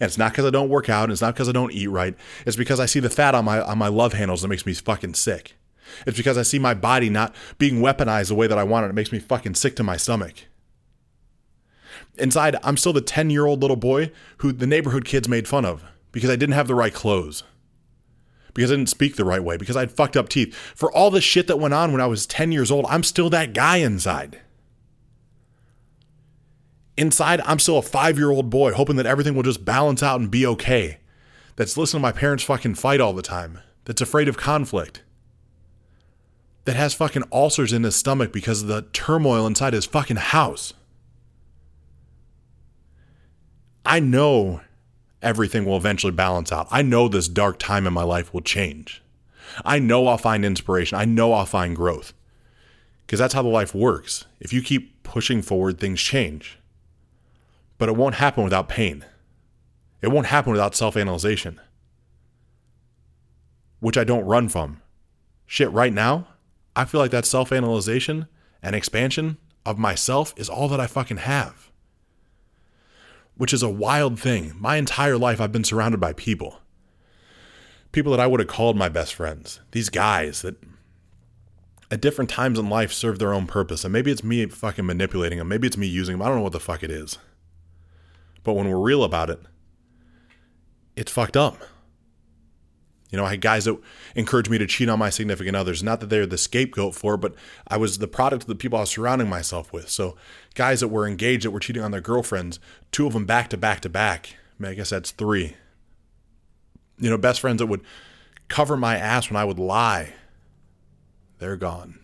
And 0.00 0.08
it's 0.08 0.18
not 0.18 0.32
because 0.32 0.44
I 0.44 0.50
don't 0.50 0.68
work 0.68 0.88
out, 0.88 1.04
and 1.04 1.12
it's 1.12 1.22
not 1.22 1.34
because 1.34 1.48
I 1.48 1.52
don't 1.52 1.72
eat 1.72 1.86
right. 1.86 2.16
It's 2.46 2.56
because 2.56 2.80
I 2.80 2.86
see 2.86 3.00
the 3.00 3.10
fat 3.10 3.34
on 3.34 3.44
my 3.44 3.60
on 3.60 3.78
my 3.78 3.88
love 3.88 4.12
handles 4.12 4.42
that 4.42 4.48
makes 4.48 4.66
me 4.66 4.74
fucking 4.74 5.14
sick. 5.14 5.54
It's 6.06 6.16
because 6.16 6.36
I 6.36 6.42
see 6.42 6.58
my 6.58 6.74
body 6.74 7.10
not 7.10 7.34
being 7.58 7.80
weaponized 7.80 8.28
the 8.28 8.34
way 8.34 8.46
that 8.46 8.58
I 8.58 8.64
want 8.64 8.86
it. 8.86 8.88
It 8.88 8.94
makes 8.94 9.12
me 9.12 9.18
fucking 9.18 9.54
sick 9.54 9.76
to 9.76 9.82
my 9.84 9.96
stomach. 9.96 10.34
Inside, 12.18 12.56
I'm 12.62 12.76
still 12.76 12.92
the 12.92 13.00
10 13.00 13.30
year 13.30 13.46
old 13.46 13.60
little 13.60 13.76
boy 13.76 14.12
who 14.38 14.52
the 14.52 14.66
neighborhood 14.66 15.04
kids 15.04 15.28
made 15.28 15.48
fun 15.48 15.64
of 15.64 15.84
because 16.12 16.30
I 16.30 16.36
didn't 16.36 16.54
have 16.54 16.68
the 16.68 16.74
right 16.74 16.94
clothes, 16.94 17.42
because 18.54 18.70
I 18.70 18.76
didn't 18.76 18.90
speak 18.90 19.16
the 19.16 19.24
right 19.24 19.42
way, 19.42 19.56
because 19.56 19.76
I 19.76 19.80
had 19.80 19.90
fucked 19.90 20.16
up 20.16 20.28
teeth. 20.28 20.54
For 20.54 20.92
all 20.92 21.10
the 21.10 21.20
shit 21.20 21.48
that 21.48 21.58
went 21.58 21.74
on 21.74 21.90
when 21.90 22.00
I 22.00 22.06
was 22.06 22.26
10 22.26 22.52
years 22.52 22.70
old, 22.70 22.86
I'm 22.88 23.02
still 23.02 23.28
that 23.30 23.52
guy 23.52 23.78
inside. 23.78 24.40
Inside, 26.96 27.40
I'm 27.44 27.58
still 27.58 27.78
a 27.78 27.82
five 27.82 28.18
year 28.18 28.30
old 28.30 28.50
boy 28.50 28.72
hoping 28.72 28.96
that 28.96 29.06
everything 29.06 29.34
will 29.34 29.42
just 29.42 29.64
balance 29.64 30.02
out 30.02 30.20
and 30.20 30.30
be 30.30 30.46
okay. 30.46 30.98
That's 31.56 31.76
listening 31.76 32.00
to 32.00 32.02
my 32.02 32.12
parents 32.12 32.44
fucking 32.44 32.76
fight 32.76 33.00
all 33.00 33.12
the 33.12 33.22
time. 33.22 33.60
That's 33.84 34.00
afraid 34.00 34.28
of 34.28 34.36
conflict. 34.36 35.02
That 36.64 36.76
has 36.76 36.94
fucking 36.94 37.24
ulcers 37.32 37.72
in 37.72 37.82
his 37.82 37.96
stomach 37.96 38.32
because 38.32 38.62
of 38.62 38.68
the 38.68 38.82
turmoil 38.92 39.46
inside 39.46 39.72
his 39.72 39.84
fucking 39.84 40.16
house. 40.16 40.72
I 43.84 44.00
know 44.00 44.60
everything 45.22 45.64
will 45.64 45.76
eventually 45.76 46.12
balance 46.12 46.52
out. 46.52 46.68
I 46.70 46.82
know 46.82 47.08
this 47.08 47.28
dark 47.28 47.58
time 47.58 47.86
in 47.86 47.92
my 47.92 48.02
life 48.02 48.32
will 48.32 48.40
change. 48.40 49.02
I 49.64 49.78
know 49.78 50.06
I'll 50.06 50.18
find 50.18 50.44
inspiration. 50.44 50.98
I 50.98 51.04
know 51.04 51.32
I'll 51.32 51.46
find 51.46 51.76
growth. 51.76 52.12
Because 53.06 53.18
that's 53.18 53.34
how 53.34 53.42
the 53.42 53.48
life 53.48 53.74
works. 53.74 54.24
If 54.40 54.52
you 54.52 54.62
keep 54.62 55.02
pushing 55.02 55.42
forward, 55.42 55.78
things 55.78 56.00
change. 56.00 56.58
But 57.78 57.88
it 57.88 57.96
won't 57.96 58.16
happen 58.16 58.44
without 58.44 58.68
pain. 58.68 59.04
It 60.00 60.08
won't 60.08 60.26
happen 60.26 60.52
without 60.52 60.74
self 60.74 60.96
analyzation, 60.96 61.60
which 63.80 63.96
I 63.96 64.04
don't 64.04 64.24
run 64.24 64.48
from. 64.48 64.82
Shit, 65.46 65.70
right 65.72 65.92
now, 65.92 66.28
I 66.76 66.84
feel 66.84 67.00
like 67.00 67.10
that 67.10 67.24
self 67.24 67.52
analyzation 67.52 68.26
and 68.62 68.74
expansion 68.76 69.38
of 69.64 69.78
myself 69.78 70.34
is 70.36 70.48
all 70.48 70.68
that 70.68 70.80
I 70.80 70.86
fucking 70.86 71.18
have. 71.18 71.70
Which 73.36 73.52
is 73.52 73.62
a 73.62 73.68
wild 73.68 74.18
thing. 74.18 74.52
My 74.58 74.76
entire 74.76 75.18
life, 75.18 75.40
I've 75.40 75.52
been 75.52 75.64
surrounded 75.64 76.00
by 76.00 76.12
people. 76.12 76.60
People 77.92 78.12
that 78.12 78.20
I 78.20 78.26
would 78.26 78.40
have 78.40 78.48
called 78.48 78.76
my 78.76 78.88
best 78.88 79.14
friends. 79.14 79.60
These 79.72 79.88
guys 79.88 80.42
that 80.42 80.56
at 81.90 82.00
different 82.00 82.30
times 82.30 82.58
in 82.58 82.68
life 82.68 82.92
serve 82.92 83.18
their 83.18 83.32
own 83.32 83.46
purpose. 83.46 83.84
And 83.84 83.92
maybe 83.92 84.10
it's 84.10 84.24
me 84.24 84.46
fucking 84.46 84.86
manipulating 84.86 85.38
them. 85.38 85.48
Maybe 85.48 85.66
it's 85.66 85.76
me 85.76 85.86
using 85.86 86.14
them. 86.14 86.22
I 86.22 86.28
don't 86.28 86.36
know 86.36 86.42
what 86.42 86.52
the 86.52 86.60
fuck 86.60 86.82
it 86.82 86.90
is. 86.90 87.18
But 88.42 88.54
when 88.54 88.68
we're 88.68 88.78
real 88.78 89.04
about 89.04 89.30
it, 89.30 89.40
it's 90.96 91.12
fucked 91.12 91.36
up. 91.36 91.58
You 93.14 93.18
know, 93.18 93.26
I 93.26 93.30
had 93.30 93.42
guys 93.42 93.66
that 93.66 93.78
encouraged 94.16 94.50
me 94.50 94.58
to 94.58 94.66
cheat 94.66 94.88
on 94.88 94.98
my 94.98 95.08
significant 95.08 95.54
others. 95.54 95.84
Not 95.84 96.00
that 96.00 96.10
they're 96.10 96.26
the 96.26 96.36
scapegoat 96.36 96.96
for, 96.96 97.16
but 97.16 97.32
I 97.68 97.76
was 97.76 97.98
the 97.98 98.08
product 98.08 98.42
of 98.42 98.48
the 98.48 98.56
people 98.56 98.76
I 98.76 98.80
was 98.80 98.90
surrounding 98.90 99.28
myself 99.28 99.72
with. 99.72 99.88
So, 99.88 100.16
guys 100.56 100.80
that 100.80 100.88
were 100.88 101.06
engaged 101.06 101.44
that 101.44 101.52
were 101.52 101.60
cheating 101.60 101.84
on 101.84 101.92
their 101.92 102.00
girlfriends, 102.00 102.58
two 102.90 103.06
of 103.06 103.12
them 103.12 103.24
back 103.24 103.50
to 103.50 103.56
back 103.56 103.82
to 103.82 103.88
back. 103.88 104.30
I, 104.58 104.62
mean, 104.64 104.72
I 104.72 104.74
guess 104.74 104.90
that's 104.90 105.12
three. 105.12 105.54
You 106.98 107.08
know, 107.08 107.16
best 107.16 107.38
friends 107.38 107.60
that 107.60 107.66
would 107.66 107.82
cover 108.48 108.76
my 108.76 108.96
ass 108.96 109.30
when 109.30 109.36
I 109.36 109.44
would 109.44 109.60
lie. 109.60 110.14
They're 111.38 111.54
gone. 111.54 112.00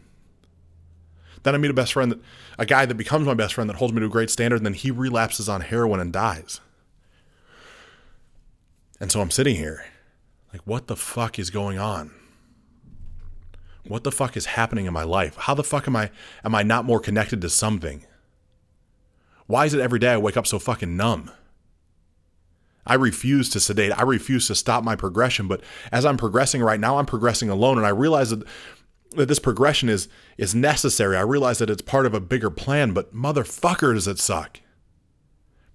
Then 1.42 1.56
I 1.56 1.58
meet 1.58 1.72
a 1.72 1.74
best 1.74 1.92
friend, 1.92 2.12
that, 2.12 2.20
a 2.56 2.66
guy 2.66 2.86
that 2.86 2.94
becomes 2.94 3.26
my 3.26 3.34
best 3.34 3.54
friend 3.54 3.68
that 3.68 3.78
holds 3.78 3.92
me 3.92 3.98
to 3.98 4.06
a 4.06 4.10
great 4.10 4.30
standard, 4.30 4.58
and 4.58 4.66
then 4.66 4.74
he 4.74 4.92
relapses 4.92 5.48
on 5.48 5.62
heroin 5.62 5.98
and 5.98 6.12
dies. 6.12 6.60
And 9.00 9.10
so 9.10 9.20
I'm 9.20 9.32
sitting 9.32 9.56
here, 9.56 9.86
like, 10.52 10.62
what 10.64 10.86
the 10.86 10.96
fuck 10.96 11.38
is 11.38 11.50
going 11.50 11.78
on? 11.78 12.12
What 13.86 14.04
the 14.04 14.12
fuck 14.12 14.36
is 14.36 14.46
happening 14.46 14.86
in 14.86 14.92
my 14.92 15.04
life? 15.04 15.36
How 15.36 15.54
the 15.54 15.64
fuck 15.64 15.88
am 15.88 15.96
I 15.96 16.10
am 16.44 16.54
I 16.54 16.62
not 16.62 16.84
more 16.84 17.00
connected 17.00 17.40
to 17.40 17.48
something? 17.48 18.04
Why 19.46 19.66
is 19.66 19.74
it 19.74 19.80
every 19.80 19.98
day 19.98 20.12
I 20.12 20.16
wake 20.16 20.36
up 20.36 20.46
so 20.46 20.58
fucking 20.58 20.96
numb? 20.96 21.30
I 22.86 22.94
refuse 22.94 23.48
to 23.50 23.60
sedate. 23.60 23.96
I 23.96 24.02
refuse 24.02 24.46
to 24.46 24.54
stop 24.54 24.84
my 24.84 24.96
progression. 24.96 25.48
But 25.48 25.62
as 25.92 26.04
I'm 26.04 26.16
progressing 26.16 26.62
right 26.62 26.80
now, 26.80 26.98
I'm 26.98 27.06
progressing 27.06 27.48
alone. 27.48 27.78
And 27.78 27.86
I 27.86 27.90
realize 27.90 28.30
that 28.30 28.44
that 29.12 29.26
this 29.26 29.38
progression 29.38 29.88
is 29.88 30.08
is 30.38 30.54
necessary. 30.54 31.16
I 31.16 31.22
realize 31.22 31.58
that 31.58 31.70
it's 31.70 31.82
part 31.82 32.06
of 32.06 32.14
a 32.14 32.20
bigger 32.20 32.50
plan, 32.50 32.92
but 32.92 33.14
motherfucker 33.14 33.94
does 33.94 34.06
it 34.06 34.18
suck. 34.18 34.60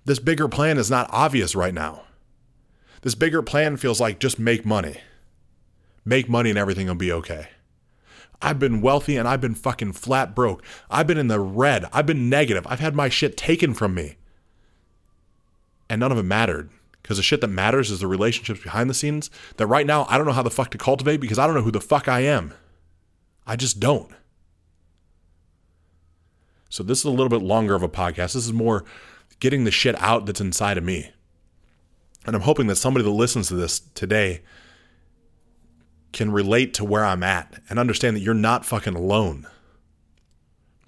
This 0.05 0.19
bigger 0.19 0.47
plan 0.47 0.77
is 0.77 0.91
not 0.91 1.09
obvious 1.11 1.55
right 1.55 1.73
now. 1.73 2.03
This 3.05 3.13
bigger 3.13 3.43
plan 3.43 3.77
feels 3.77 4.01
like 4.01 4.17
just 4.17 4.39
make 4.39 4.65
money. 4.65 4.97
Make 6.03 6.27
money 6.27 6.49
and 6.49 6.57
everything 6.57 6.87
will 6.87 6.95
be 6.95 7.11
okay. 7.11 7.49
I've 8.41 8.57
been 8.57 8.81
wealthy 8.81 9.15
and 9.15 9.27
I've 9.27 9.39
been 9.39 9.53
fucking 9.53 9.93
flat 9.93 10.33
broke. 10.33 10.63
I've 10.89 11.05
been 11.05 11.19
in 11.19 11.27
the 11.27 11.39
red. 11.39 11.85
I've 11.93 12.07
been 12.07 12.31
negative. 12.31 12.65
I've 12.65 12.79
had 12.79 12.95
my 12.95 13.07
shit 13.07 13.37
taken 13.37 13.75
from 13.75 13.93
me. 13.93 14.17
And 15.87 15.99
none 15.99 16.11
of 16.11 16.17
it 16.17 16.23
mattered. 16.23 16.71
Because 17.03 17.17
the 17.17 17.23
shit 17.23 17.41
that 17.41 17.47
matters 17.47 17.91
is 17.91 17.99
the 17.99 18.07
relationships 18.07 18.63
behind 18.63 18.89
the 18.89 18.95
scenes 18.95 19.29
that 19.57 19.67
right 19.67 19.85
now 19.85 20.07
I 20.09 20.17
don't 20.17 20.25
know 20.25 20.33
how 20.33 20.41
the 20.41 20.49
fuck 20.49 20.71
to 20.71 20.79
cultivate 20.79 21.17
because 21.17 21.37
I 21.37 21.45
don't 21.45 21.55
know 21.55 21.61
who 21.61 21.69
the 21.69 21.79
fuck 21.79 22.07
I 22.07 22.21
am. 22.21 22.55
I 23.45 23.55
just 23.55 23.79
don't. 23.79 24.09
So 26.71 26.81
this 26.81 26.97
is 26.97 27.05
a 27.05 27.11
little 27.11 27.29
bit 27.29 27.43
longer 27.43 27.75
of 27.75 27.83
a 27.83 27.87
podcast. 27.87 28.33
This 28.33 28.47
is 28.47 28.51
more 28.51 28.83
getting 29.39 29.63
the 29.63 29.69
shit 29.69 29.93
out 30.01 30.25
that's 30.25 30.41
inside 30.41 30.79
of 30.79 30.83
me. 30.83 31.11
And 32.25 32.35
I'm 32.35 32.41
hoping 32.41 32.67
that 32.67 32.75
somebody 32.75 33.03
that 33.03 33.11
listens 33.11 33.47
to 33.49 33.55
this 33.55 33.79
today 33.79 34.41
can 36.11 36.31
relate 36.31 36.73
to 36.75 36.85
where 36.85 37.05
I'm 37.05 37.23
at 37.23 37.61
and 37.69 37.77
understand 37.77 38.15
that 38.15 38.21
you're 38.21 38.33
not 38.33 38.65
fucking 38.65 38.95
alone. 38.95 39.47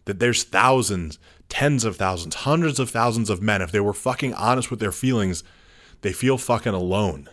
That 0.05 0.19
there's 0.19 0.43
thousands, 0.43 1.19
tens 1.49 1.83
of 1.83 1.97
thousands, 1.97 2.35
hundreds 2.35 2.79
of 2.79 2.89
thousands 2.89 3.29
of 3.29 3.41
men, 3.41 3.61
if 3.61 3.71
they 3.71 3.79
were 3.79 3.93
fucking 3.93 4.33
honest 4.33 4.71
with 4.71 4.79
their 4.79 4.91
feelings, 4.91 5.43
they 6.01 6.13
feel 6.13 6.37
fucking 6.37 6.73
alone. 6.73 7.29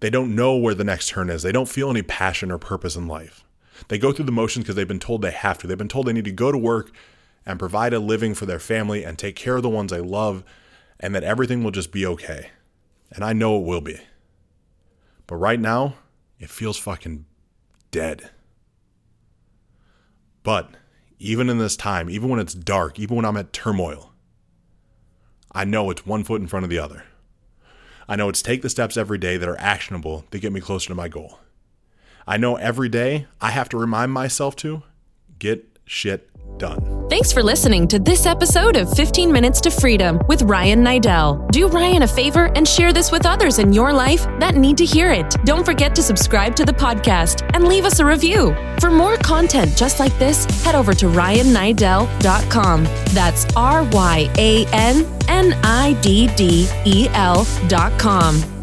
They 0.00 0.10
don't 0.10 0.34
know 0.34 0.56
where 0.56 0.74
the 0.74 0.84
next 0.84 1.08
turn 1.08 1.30
is. 1.30 1.42
They 1.42 1.52
don't 1.52 1.68
feel 1.68 1.90
any 1.90 2.02
passion 2.02 2.50
or 2.50 2.58
purpose 2.58 2.96
in 2.96 3.06
life. 3.06 3.44
They 3.86 3.98
go 3.98 4.12
through 4.12 4.26
the 4.26 4.32
motions 4.32 4.64
because 4.64 4.76
they've 4.76 4.86
been 4.86 4.98
told 4.98 5.22
they 5.22 5.30
have 5.30 5.58
to. 5.58 5.66
They've 5.66 5.78
been 5.78 5.88
told 5.88 6.06
they 6.06 6.12
need 6.12 6.24
to 6.24 6.32
go 6.32 6.50
to 6.50 6.58
work 6.58 6.90
and 7.46 7.58
provide 7.58 7.94
a 7.94 8.00
living 8.00 8.34
for 8.34 8.46
their 8.46 8.58
family 8.58 9.04
and 9.04 9.16
take 9.16 9.36
care 9.36 9.56
of 9.56 9.62
the 9.62 9.68
ones 9.68 9.90
they 9.90 10.00
love 10.00 10.44
and 11.00 11.14
that 11.14 11.24
everything 11.24 11.62
will 11.62 11.70
just 11.70 11.92
be 11.92 12.04
okay. 12.04 12.50
And 13.10 13.24
I 13.24 13.32
know 13.32 13.58
it 13.58 13.64
will 13.64 13.80
be. 13.80 13.98
But 15.26 15.36
right 15.36 15.60
now, 15.60 15.94
it 16.38 16.50
feels 16.50 16.76
fucking 16.76 17.24
dead. 17.90 18.30
But 20.42 20.70
even 21.18 21.48
in 21.48 21.58
this 21.58 21.76
time, 21.76 22.08
even 22.08 22.28
when 22.28 22.40
it's 22.40 22.54
dark, 22.54 22.98
even 22.98 23.16
when 23.16 23.24
I'm 23.24 23.36
at 23.36 23.52
turmoil, 23.52 24.12
I 25.52 25.64
know 25.64 25.90
it's 25.90 26.06
one 26.06 26.24
foot 26.24 26.40
in 26.40 26.46
front 26.46 26.64
of 26.64 26.70
the 26.70 26.78
other. 26.78 27.04
I 28.08 28.16
know 28.16 28.28
it's 28.28 28.42
take 28.42 28.62
the 28.62 28.70
steps 28.70 28.96
every 28.96 29.18
day 29.18 29.36
that 29.36 29.48
are 29.48 29.60
actionable 29.60 30.24
to 30.30 30.38
get 30.38 30.52
me 30.52 30.60
closer 30.60 30.88
to 30.88 30.94
my 30.94 31.08
goal. 31.08 31.40
I 32.26 32.36
know 32.36 32.56
every 32.56 32.88
day 32.88 33.26
I 33.40 33.50
have 33.50 33.68
to 33.70 33.78
remind 33.78 34.12
myself 34.12 34.56
to 34.56 34.82
get 35.38 35.78
shit 35.84 36.30
done. 36.58 36.97
Thanks 37.08 37.32
for 37.32 37.42
listening 37.42 37.88
to 37.88 37.98
this 37.98 38.26
episode 38.26 38.76
of 38.76 38.92
15 38.92 39.32
Minutes 39.32 39.62
to 39.62 39.70
Freedom 39.70 40.20
with 40.28 40.42
Ryan 40.42 40.84
Niddel. 40.84 41.50
Do 41.50 41.66
Ryan 41.68 42.02
a 42.02 42.06
favor 42.06 42.52
and 42.54 42.68
share 42.68 42.92
this 42.92 43.10
with 43.10 43.24
others 43.24 43.58
in 43.58 43.72
your 43.72 43.94
life 43.94 44.24
that 44.40 44.56
need 44.56 44.76
to 44.76 44.84
hear 44.84 45.10
it. 45.10 45.34
Don't 45.46 45.64
forget 45.64 45.94
to 45.94 46.02
subscribe 46.02 46.54
to 46.56 46.66
the 46.66 46.72
podcast 46.72 47.48
and 47.54 47.66
leave 47.66 47.86
us 47.86 48.00
a 48.00 48.04
review. 48.04 48.54
For 48.78 48.90
more 48.90 49.16
content 49.16 49.74
just 49.74 49.98
like 50.00 50.16
this, 50.18 50.44
head 50.62 50.74
over 50.74 50.92
to 50.92 51.06
ryanniddel.com. 51.06 52.84
That's 53.14 53.46
R 53.56 53.84
Y 53.84 54.30
A 54.36 54.66
N 54.66 55.06
N 55.28 55.58
I 55.64 55.94
D 56.02 56.28
D 56.36 56.68
E 56.84 57.08
L.com. 57.14 58.57